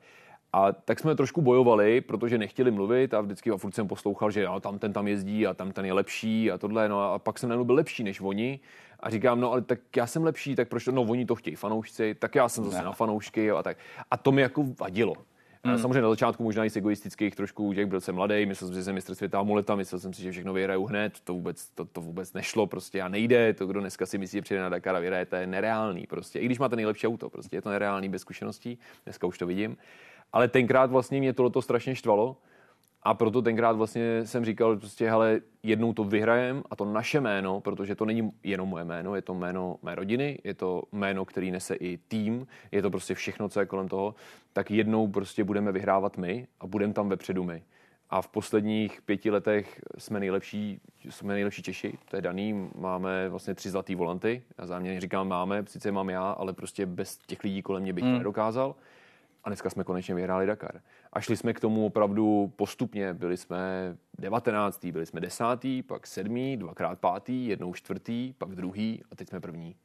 A 0.53 0.71
tak 0.71 0.99
jsme 0.99 1.15
trošku 1.15 1.41
bojovali, 1.41 2.01
protože 2.01 2.37
nechtěli 2.37 2.71
mluvit 2.71 3.13
a 3.13 3.21
vždycky 3.21 3.51
a 3.51 3.57
furt 3.57 3.75
jsem 3.75 3.87
poslouchal, 3.87 4.31
že 4.31 4.41
jo, 4.41 4.59
tam 4.59 4.79
ten 4.79 4.93
tam 4.93 5.07
jezdí 5.07 5.47
a 5.47 5.53
tam 5.53 5.71
ten 5.71 5.85
je 5.85 5.93
lepší 5.93 6.51
a 6.51 6.57
tohle. 6.57 6.89
No 6.89 7.13
a 7.13 7.19
pak 7.19 7.39
jsem 7.39 7.49
najednou 7.49 7.65
byl 7.65 7.75
lepší 7.75 8.03
než 8.03 8.21
oni. 8.21 8.59
A 8.99 9.09
říkám, 9.09 9.39
no 9.39 9.51
ale 9.51 9.61
tak 9.61 9.79
já 9.95 10.07
jsem 10.07 10.23
lepší, 10.23 10.55
tak 10.55 10.67
proč 10.69 10.85
to, 10.85 10.91
no 10.91 11.01
oni 11.01 11.25
to 11.25 11.35
chtějí 11.35 11.55
fanoušci, 11.55 12.15
tak 12.19 12.35
já 12.35 12.49
jsem 12.49 12.63
zase 12.63 12.77
ne. 12.77 12.83
na 12.83 12.91
fanoušky 12.91 13.51
a 13.51 13.63
tak. 13.63 13.77
A 14.11 14.17
to 14.17 14.31
mi 14.31 14.41
jako 14.41 14.63
vadilo. 14.79 15.13
Mm. 15.63 15.77
Samozřejmě 15.77 16.01
na 16.01 16.09
začátku 16.09 16.43
možná 16.43 16.65
i 16.65 16.69
z 16.69 16.75
egoistických 16.75 17.35
trošku, 17.35 17.71
jak 17.75 17.87
byl 17.87 18.01
jsem 18.01 18.15
mladý, 18.15 18.45
myslel 18.45 18.67
jsem 18.67 18.73
si, 18.73 18.79
že 18.79 18.83
jsem 18.83 18.95
mistr 18.95 19.15
světa 19.15 19.39
amuleta, 19.39 19.75
myslel 19.75 19.99
jsem 19.99 20.13
si, 20.13 20.21
že 20.21 20.31
všechno 20.31 20.53
vyhraju 20.53 20.85
hned, 20.85 21.19
to 21.23 21.33
vůbec, 21.33 21.69
to, 21.69 21.85
to 21.85 22.01
vůbec 22.01 22.33
nešlo 22.33 22.67
prostě 22.67 23.01
a 23.01 23.07
nejde, 23.07 23.53
to, 23.53 23.67
kdo 23.67 23.79
dneska 23.79 24.05
si 24.05 24.17
myslí, 24.17 24.37
že 24.37 24.41
přijde 24.41 24.61
na 24.61 24.69
Dakar 24.69 24.95
a 24.95 24.99
vyhraje, 24.99 25.25
to 25.25 25.35
je 25.35 25.47
nereálný 25.47 26.07
prostě. 26.07 26.39
I 26.39 26.45
když 26.45 26.59
máte 26.59 26.75
nejlepší 26.75 27.07
auto, 27.07 27.29
prostě 27.29 27.57
je 27.57 27.61
to 27.61 27.69
nereálný 27.69 28.09
bez 28.09 28.21
zkušeností, 28.21 28.79
dneska 29.03 29.27
už 29.27 29.37
to 29.37 29.45
vidím. 29.45 29.77
Ale 30.33 30.47
tenkrát 30.47 30.91
vlastně 30.91 31.19
mě 31.19 31.33
tohleto 31.33 31.61
strašně 31.61 31.95
štvalo 31.95 32.37
a 33.03 33.13
proto 33.13 33.41
tenkrát 33.41 33.71
vlastně 33.71 34.25
jsem 34.25 34.45
říkal, 34.45 34.77
prostě, 34.77 35.09
hele, 35.09 35.41
jednou 35.63 35.93
to 35.93 36.03
vyhrajem 36.03 36.63
a 36.69 36.75
to 36.75 36.85
naše 36.85 37.21
jméno, 37.21 37.61
protože 37.61 37.95
to 37.95 38.05
není 38.05 38.31
jenom 38.43 38.69
moje 38.69 38.83
jméno, 38.83 39.15
je 39.15 39.21
to 39.21 39.33
jméno 39.33 39.77
mé 39.81 39.95
rodiny, 39.95 40.39
je 40.43 40.53
to 40.53 40.83
jméno, 40.91 41.25
který 41.25 41.51
nese 41.51 41.75
i 41.75 41.97
tým, 41.97 42.47
je 42.71 42.81
to 42.81 42.89
prostě 42.89 43.13
všechno, 43.13 43.49
co 43.49 43.59
je 43.59 43.65
kolem 43.65 43.87
toho, 43.87 44.15
tak 44.53 44.71
jednou 44.71 45.07
prostě 45.07 45.43
budeme 45.43 45.71
vyhrávat 45.71 46.17
my 46.17 46.47
a 46.59 46.67
budeme 46.67 46.93
tam 46.93 47.09
vepředu 47.09 47.43
my. 47.43 47.63
A 48.09 48.21
v 48.21 48.27
posledních 48.27 49.01
pěti 49.01 49.31
letech 49.31 49.81
jsme 49.97 50.19
nejlepší, 50.19 50.81
jsme 51.09 51.33
nejlepší 51.33 51.63
Češi, 51.63 51.97
to 52.09 52.15
je 52.15 52.21
daný, 52.21 52.69
máme 52.75 53.29
vlastně 53.29 53.55
tři 53.55 53.69
zlatý 53.69 53.95
volanty, 53.95 54.43
já 54.57 54.67
záměrně 54.67 55.01
říkám 55.01 55.27
máme, 55.27 55.63
sice 55.67 55.91
mám 55.91 56.09
já, 56.09 56.31
ale 56.31 56.53
prostě 56.53 56.85
bez 56.85 57.17
těch 57.17 57.43
lidí 57.43 57.61
kolem 57.61 57.83
mě 57.83 57.93
bych 57.93 58.03
hmm. 58.03 58.13
to 58.13 58.17
nedokázal. 58.17 58.75
A 59.43 59.49
dneska 59.49 59.69
jsme 59.69 59.83
konečně 59.83 60.15
vyhráli 60.15 60.45
Dakar. 60.45 60.81
A 61.13 61.21
šli 61.21 61.37
jsme 61.37 61.53
k 61.53 61.59
tomu 61.59 61.85
opravdu 61.85 62.53
postupně. 62.55 63.13
Byli 63.13 63.37
jsme 63.37 63.95
19. 64.19 64.85
byli 64.85 65.05
jsme 65.05 65.19
10. 65.19 65.43
pak 65.87 66.07
7. 66.07 66.55
dvakrát 66.57 66.99
pátý, 66.99 67.47
jednou 67.47 67.73
čtvrtý, 67.73 68.33
pak 68.37 68.55
druhý 68.55 69.03
a 69.11 69.15
teď 69.15 69.29
jsme 69.29 69.39
první 69.39 69.75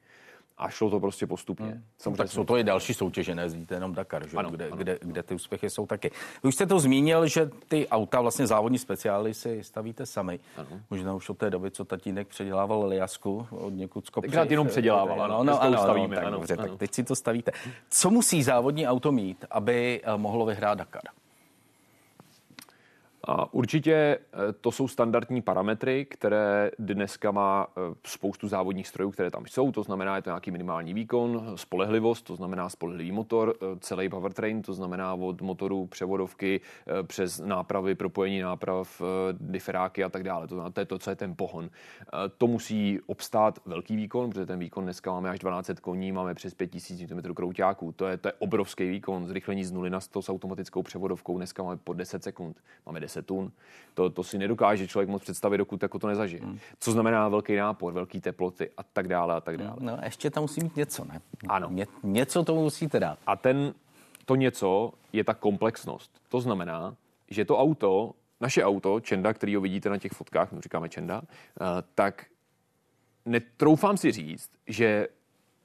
a 0.59 0.69
šlo 0.69 0.91
to 0.91 1.01
prostě 1.01 1.27
postupně. 1.27 1.67
Hmm. 1.67 1.85
Samozřejmě 1.99 2.17
tak 2.17 2.29
jsou 2.29 2.45
to 2.45 2.57
i 2.57 2.65
další 2.65 2.95
soutěže, 2.95 3.35
nejezdíte 3.35 3.75
jenom 3.75 3.95
Dakar, 3.95 4.29
že? 4.29 4.37
Ano, 4.37 4.51
kde, 4.51 4.67
ano. 4.67 4.77
Kde, 4.77 4.99
kde 5.03 5.23
ty 5.23 5.35
úspěchy 5.35 5.71
jsou 5.71 5.87
taky. 5.87 6.11
Vy 6.43 6.49
už 6.49 6.55
jste 6.55 6.67
to 6.67 6.81
zmínil, 6.81 7.27
že 7.27 7.51
ty 7.69 7.89
auta, 7.89 8.21
vlastně 8.21 8.47
závodní 8.47 8.79
speciály 8.79 9.35
si 9.35 9.65
stavíte 9.65 10.07
sami. 10.07 10.41
Ano. 10.57 10.81
Možná 10.91 11.15
už 11.15 11.29
od 11.29 11.39
té 11.39 11.51
doby, 11.51 11.71
co 11.71 11.85
tatínek 11.85 12.29
předělával 12.29 12.87
Liasku 12.87 13.47
od 13.51 13.71
někud 13.71 14.07
z 14.07 14.11
Tenkrát 14.21 14.51
jenom 14.51 14.67
předělával, 14.67 15.23
ano. 15.23 15.45
No, 15.45 15.63
ano, 15.63 15.79
stavíme, 15.79 16.17
tak, 16.17 16.25
ano, 16.25 16.37
dobře, 16.37 16.57
ano. 16.57 16.69
tak 16.69 16.79
teď 16.79 16.95
si 16.95 17.05
to 17.05 17.17
stavíte. 17.17 17.53
Co 17.91 18.11
musí 18.11 18.43
závodní 18.43 18.89
auto 18.89 19.13
mít, 19.13 19.45
aby 19.51 20.01
eh, 20.05 20.17
mohlo 20.17 20.47
vyhrát 20.47 20.79
Dakar? 20.79 21.03
A 23.27 23.55
určitě 23.55 23.93
eh, 23.93 24.53
to 24.61 24.73
jsou 24.73 24.89
standardní 24.89 25.43
parametry, 25.43 26.05
které 26.05 26.71
dneska 26.79 27.31
má 27.31 27.67
eh, 27.69 27.95
spoustu 28.07 28.49
závodních 28.49 28.89
strojů, 28.89 29.11
které 29.11 29.31
tam 29.31 29.47
jsou. 29.47 29.73
To 29.73 29.83
znamená, 29.83 30.17
je 30.17 30.23
to 30.23 30.31
nějaký 30.31 30.51
minimální 30.51 30.95
výkon, 30.95 31.53
spolehlivost, 31.55 32.27
to 32.27 32.37
znamená 32.37 32.69
spolehlivý 32.69 33.13
motor, 33.13 33.55
eh, 33.55 33.67
celý 33.81 34.09
powertrain, 34.09 34.63
to 34.63 34.75
znamená 34.75 35.15
od 35.15 35.43
motoru 35.43 35.87
převodovky 35.87 36.61
přes 37.03 37.41
nápravy, 37.41 37.95
propojení 37.95 38.41
náprav, 38.41 39.03
diferáky 39.33 40.05
a 40.05 40.09
tak 40.09 40.23
dále. 40.23 40.49
To, 40.49 40.55
znamená, 40.55 40.71
to 40.71 40.81
je 40.81 40.87
to, 40.87 40.99
co 40.99 41.11
je 41.11 41.17
ten 41.17 41.35
pohon. 41.37 41.71
To 42.39 42.47
musí 42.47 43.01
obstát 43.07 43.59
velký 43.67 43.97
výkon, 43.97 44.31
protože 44.31 44.47
ten 44.47 44.59
výkon 44.59 44.85
dneska 44.85 45.11
máme 45.11 45.31
až 45.31 45.39
12 45.39 45.71
koní, 45.81 46.13
máme 46.13 46.35
přes 46.35 46.55
5000 46.55 47.11
Nm 47.11 47.35
krouťáků. 47.35 47.93
To 47.93 48.07
je, 48.07 48.17
to 48.17 48.29
je 48.29 48.33
obrovský 48.39 48.91
výkon, 48.91 49.27
zrychlení 49.27 49.65
z 49.65 49.73
0 49.73 49.89
na 49.89 50.01
100 50.01 50.23
s 50.23 50.29
automatickou 50.29 50.83
převodovkou. 50.83 51.37
Dneska 51.37 51.63
máme 51.63 51.77
po 51.77 51.93
10 51.93 52.23
sekund. 52.23 52.57
Máme 52.87 53.01
10 53.01 53.16
10 53.17 53.27
tun. 53.27 53.53
To, 53.95 54.11
to 54.11 54.25
si 54.25 54.39
nedokáže 54.39 54.89
člověk 54.89 55.09
moc 55.09 55.23
představit, 55.23 55.59
dokud 55.59 55.83
jako 55.83 55.99
to 55.99 56.07
nezažije. 56.07 56.43
Hmm. 56.43 56.59
Co 56.79 56.93
znamená 56.93 57.29
velký 57.29 57.57
nápor, 57.57 57.93
velké 57.93 58.21
teploty 58.21 58.71
a 58.77 58.83
tak 58.83 59.09
dále 59.09 59.35
a 59.35 59.41
tak 59.41 59.57
dále. 59.57 59.77
No, 59.81 59.99
ještě 60.05 60.31
tam 60.31 60.43
musí 60.43 60.61
mít 60.61 60.77
něco, 60.77 61.05
ne? 61.05 61.21
Ano. 61.49 61.69
Ně, 61.71 61.87
něco 62.03 62.45
tomu 62.45 62.63
musíte 62.63 63.01
dát. 63.01 63.19
A 63.27 63.37
ten, 63.37 63.75
to 64.25 64.37
něco 64.37 64.93
je 65.13 65.25
ta 65.25 65.35
komplexnost. 65.35 66.11
To 66.29 66.41
znamená, 66.41 66.97
že 67.31 67.45
to 67.45 67.59
auto, 67.59 68.13
naše 68.41 68.65
auto, 68.65 69.01
Čenda, 69.01 69.33
který 69.33 69.55
ho 69.55 69.61
vidíte 69.61 69.89
na 69.89 69.99
těch 69.99 70.13
fotkách, 70.13 70.53
my 70.53 70.61
říkáme 70.61 70.89
Čenda, 70.89 71.23
tak 71.95 72.27
netroufám 73.25 73.97
si 73.97 74.13
říct, 74.13 74.51
že 74.67 75.09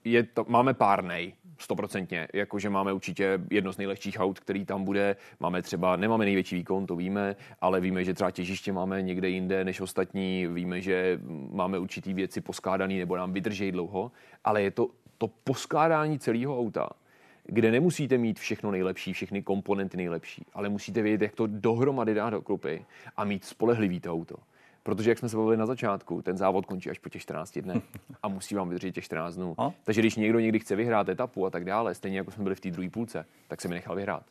je 0.04 0.24
to, 0.24 0.46
máme 0.48 0.74
párnej, 0.74 1.34
stoprocentně, 1.58 2.28
jakože 2.34 2.70
máme 2.70 2.94
určitě 2.94 3.40
jedno 3.50 3.74
z 3.74 3.78
nejlehčích 3.78 4.20
aut, 4.20 4.40
který 4.40 4.66
tam 4.66 4.84
bude, 4.84 5.16
máme 5.40 5.62
třeba, 5.62 5.96
nemáme 5.96 6.26
největší 6.26 6.56
výkon, 6.56 6.86
to 6.86 6.96
víme, 6.96 7.36
ale 7.62 7.82
víme, 7.82 8.04
že 8.04 8.14
třeba 8.14 8.32
těžiště 8.32 8.74
máme 8.74 9.02
někde 9.02 9.30
jinde 9.30 9.64
než 9.66 9.82
ostatní, 9.82 10.48
víme, 10.48 10.82
že 10.82 11.20
máme 11.52 11.80
určitý 11.80 12.14
věci 12.14 12.42
poskládaný 12.42 13.00
nebo 13.00 13.18
nám 13.18 13.34
vydržejí 13.34 13.72
dlouho, 13.72 14.12
ale 14.44 14.64
je 14.64 14.72
to 14.72 14.90
to 15.22 15.28
poskládání 15.28 16.20
celého 16.20 16.60
auta, 16.60 16.90
kde 17.46 17.72
nemusíte 17.72 18.18
mít 18.18 18.40
všechno 18.40 18.72
nejlepší, 18.72 19.14
všechny 19.14 19.42
komponenty 19.44 19.98
nejlepší, 19.98 20.46
ale 20.54 20.70
musíte 20.70 21.02
vědět, 21.02 21.22
jak 21.22 21.36
to 21.36 21.48
dohromady 21.48 22.14
dát 22.14 22.30
do 22.30 22.42
klupy 22.42 22.86
a 23.18 23.24
mít 23.24 23.46
spolehlivý 23.46 24.00
to 24.00 24.14
auto. 24.14 24.36
Protože, 24.84 25.12
jak 25.12 25.18
jsme 25.18 25.30
se 25.30 25.38
bavili 25.38 25.58
na 25.58 25.66
začátku, 25.66 26.22
ten 26.22 26.38
závod 26.38 26.66
končí 26.66 26.90
až 26.90 27.00
po 27.00 27.10
těch 27.10 27.22
14 27.22 27.60
dnech 27.60 27.84
a 28.24 28.28
musí 28.28 28.56
vám 28.56 28.70
vydržet 28.70 28.92
těch 28.92 29.04
14 29.04 29.36
dnů. 29.36 29.56
A? 29.58 29.72
Takže 29.84 30.02
když 30.02 30.16
někdo 30.16 30.40
někdy 30.40 30.60
chce 30.60 30.76
vyhrát 30.76 31.10
etapu 31.10 31.46
a 31.46 31.50
tak 31.50 31.66
dále, 31.66 31.96
stejně 31.96 32.18
jako 32.18 32.32
jsme 32.32 32.44
byli 32.44 32.56
v 32.56 32.60
té 32.60 32.72
druhé 32.72 32.90
půlce, 32.90 33.26
tak 33.48 33.62
se 33.62 33.68
mi 33.68 33.76
nechal 33.76 33.96
vyhrát. 33.96 34.24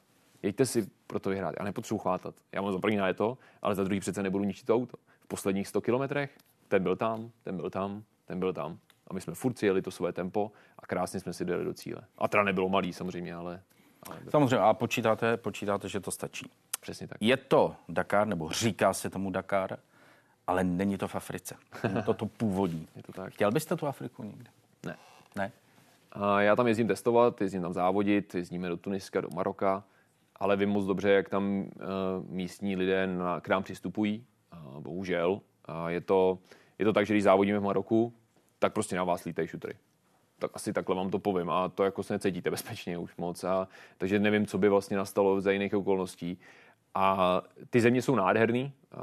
Jeďte 0.42 0.66
si 0.66 0.90
pro 1.06 1.20
to 1.20 1.30
vyhrát. 1.30 1.54
Já 1.58 1.64
nepotřebuji 1.64 1.98
chvátat. 1.98 2.34
Já 2.52 2.62
mám 2.62 2.72
za 2.72 2.78
první 2.78 2.96
na 2.96 3.12
to, 3.12 3.38
ale 3.62 3.74
za 3.74 3.84
druhý 3.84 4.00
přece 4.00 4.22
nebudu 4.22 4.44
ničit 4.44 4.66
to 4.66 4.74
auto. 4.74 4.96
V 5.20 5.26
posledních 5.26 5.68
100 5.68 5.80
kilometrech 5.80 6.30
ten 6.68 6.82
byl 6.82 6.96
tam, 6.96 7.30
ten 7.42 7.56
byl 7.56 7.70
tam, 7.70 8.02
ten 8.24 8.38
byl 8.38 8.52
tam. 8.52 8.78
A 9.06 9.14
my 9.14 9.20
jsme 9.20 9.34
furt 9.34 9.62
jeli 9.62 9.82
to 9.82 9.90
své 9.90 10.12
tempo 10.12 10.52
a 10.78 10.86
krásně 10.86 11.20
jsme 11.20 11.32
si 11.32 11.44
dojeli 11.44 11.64
do 11.64 11.74
cíle. 11.74 12.02
A 12.18 12.28
teda 12.28 12.42
nebylo 12.42 12.68
malý 12.68 12.92
samozřejmě, 12.92 13.34
ale... 13.34 13.62
ale 14.02 14.18
samozřejmě, 14.30 14.58
a 14.58 14.74
počítáte, 14.74 15.36
počítáte, 15.36 15.88
že 15.88 16.00
to 16.00 16.10
stačí. 16.10 16.50
Přesně 16.80 17.08
tak. 17.08 17.18
Je 17.20 17.36
to 17.36 17.76
Dakar, 17.88 18.26
nebo 18.26 18.50
říká 18.50 18.92
se 18.92 19.10
tomu 19.10 19.30
Dakar, 19.30 19.78
ale 20.46 20.64
není 20.64 20.98
to 20.98 21.08
v 21.08 21.14
Africe. 21.14 21.56
Je 21.96 22.02
to 22.02 22.14
to 22.14 22.26
původní. 22.26 22.88
Je 22.96 23.02
to 23.02 23.12
tak. 23.12 23.32
Chtěl 23.32 23.52
byste 23.52 23.76
tu 23.76 23.86
Afriku 23.86 24.22
někde? 24.22 24.50
Ne. 24.86 24.96
Ne? 25.36 25.52
A 26.12 26.40
já 26.40 26.56
tam 26.56 26.66
jezdím 26.66 26.88
testovat, 26.88 27.40
jezdím 27.40 27.62
tam 27.62 27.72
závodit, 27.72 28.34
jezdíme 28.34 28.68
do 28.68 28.76
Tuniska, 28.76 29.20
do 29.20 29.28
Maroka, 29.34 29.84
ale 30.36 30.56
vím 30.56 30.68
moc 30.68 30.86
dobře, 30.86 31.10
jak 31.10 31.28
tam 31.28 31.60
uh, 31.60 31.66
místní 32.28 32.76
lidé 32.76 33.06
na, 33.06 33.40
k 33.40 33.48
nám 33.48 33.62
přistupují. 33.62 34.24
Uh, 34.52 34.82
bohužel. 34.82 35.30
Uh, 35.32 35.86
je, 35.86 36.00
to, 36.00 36.38
je 36.78 36.84
to 36.84 36.92
tak, 36.92 37.06
že 37.06 37.14
když 37.14 37.24
závodíme 37.24 37.58
v 37.58 37.62
Maroku, 37.62 38.14
tak 38.58 38.72
prostě 38.72 38.96
na 38.96 39.04
vás 39.04 39.24
lítají 39.24 39.48
šutry. 39.48 39.74
Tak 40.38 40.50
asi 40.54 40.72
takhle 40.72 40.96
vám 40.96 41.10
to 41.10 41.18
povím 41.18 41.50
a 41.50 41.68
to 41.68 41.84
jako 41.84 42.02
se 42.02 42.12
necítíte 42.12 42.50
bezpečně 42.50 42.98
už 42.98 43.16
moc. 43.16 43.44
A, 43.44 43.68
takže 43.98 44.18
nevím, 44.18 44.46
co 44.46 44.58
by 44.58 44.68
vlastně 44.68 44.96
nastalo 44.96 45.40
za 45.40 45.50
jiných 45.50 45.74
okolností. 45.74 46.38
A 46.94 47.42
ty 47.70 47.80
země 47.80 48.02
jsou 48.02 48.14
nádherný 48.14 48.72
uh, 48.96 49.00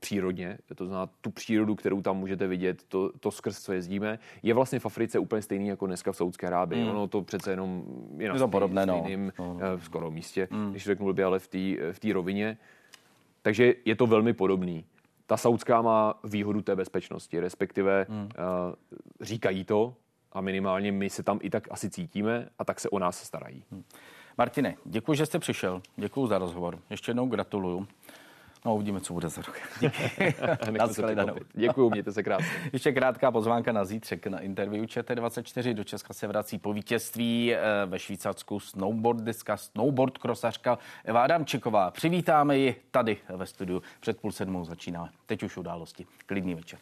přírodně, 0.00 0.58
to 0.74 0.86
znamená 0.86 1.08
tu 1.20 1.30
přírodu, 1.30 1.74
kterou 1.74 2.02
tam 2.02 2.16
můžete 2.16 2.46
vidět, 2.46 2.82
to, 2.88 3.12
to 3.20 3.30
skrz 3.30 3.62
co 3.62 3.72
jezdíme, 3.72 4.18
je 4.42 4.54
vlastně 4.54 4.78
v 4.78 4.86
Africe 4.86 5.18
úplně 5.18 5.42
stejný 5.42 5.68
jako 5.68 5.86
dneska 5.86 6.12
v 6.12 6.16
Saudské 6.16 6.46
Arábii. 6.46 6.84
Mm. 6.84 6.90
Ono 6.90 7.08
to 7.08 7.22
přece 7.22 7.50
jenom 7.50 7.84
je 8.16 8.28
na 8.28 8.38
to 8.38 8.48
podobné, 8.48 8.86
no. 8.86 8.98
stejným 8.98 9.32
no. 9.38 9.54
Uh, 9.54 9.60
skoro 9.82 10.10
místě, 10.10 10.48
mm. 10.50 10.70
když 10.70 10.84
řeknu 10.84 11.06
blbě, 11.06 11.24
ale 11.24 11.38
v 11.38 11.48
té 11.48 11.92
v 11.92 12.12
rovině. 12.12 12.58
Takže 13.42 13.74
je 13.84 13.96
to 13.96 14.06
velmi 14.06 14.32
podobný. 14.32 14.84
Ta 15.26 15.36
saudská 15.36 15.82
má 15.82 16.14
výhodu 16.24 16.62
té 16.62 16.76
bezpečnosti, 16.76 17.40
respektive 17.40 18.06
mm. 18.08 18.22
uh, 18.22 18.28
říkají 19.20 19.64
to 19.64 19.94
a 20.32 20.40
minimálně 20.40 20.92
my 20.92 21.10
se 21.10 21.22
tam 21.22 21.38
i 21.42 21.50
tak 21.50 21.68
asi 21.70 21.90
cítíme 21.90 22.48
a 22.58 22.64
tak 22.64 22.80
se 22.80 22.88
o 22.88 22.98
nás 22.98 23.22
starají. 23.22 23.64
Mm. 23.70 23.82
Martine, 24.38 24.74
děkuji, 24.84 25.14
že 25.14 25.26
jste 25.26 25.38
přišel. 25.38 25.82
Děkuji 25.96 26.26
za 26.26 26.38
rozhovor. 26.38 26.78
Ještě 26.90 27.10
jednou 27.10 27.26
gratuluju. 27.26 27.86
No, 28.64 28.74
uvidíme, 28.74 29.00
co 29.00 29.12
bude 29.12 29.28
za 29.28 29.42
rok. 29.42 29.56
Děkuji, 31.52 31.90
mějte 31.90 32.12
se 32.12 32.22
krásně. 32.22 32.50
Ještě 32.72 32.92
krátká 32.92 33.30
pozvánka 33.30 33.72
na 33.72 33.84
zítřek 33.84 34.26
na 34.26 34.40
interview 34.40 34.84
ČT24. 34.84 35.74
Do 35.74 35.84
Česka 35.84 36.14
se 36.14 36.26
vrací 36.26 36.58
po 36.58 36.72
vítězství 36.72 37.54
eh, 37.54 37.58
ve 37.86 37.98
Švýcarsku 37.98 38.60
snowboardistka, 38.60 39.56
snowboard 39.56 40.18
krosařka 40.18 40.78
Eva 41.04 41.22
Adamčeková. 41.22 41.90
Přivítáme 41.90 42.58
ji 42.58 42.74
tady 42.90 43.16
ve 43.28 43.46
studiu. 43.46 43.82
Před 44.00 44.20
půl 44.20 44.32
sedmou 44.32 44.64
začínáme. 44.64 45.08
Teď 45.26 45.42
už 45.42 45.56
události. 45.56 46.06
Klidný 46.26 46.54
večer. 46.54 46.78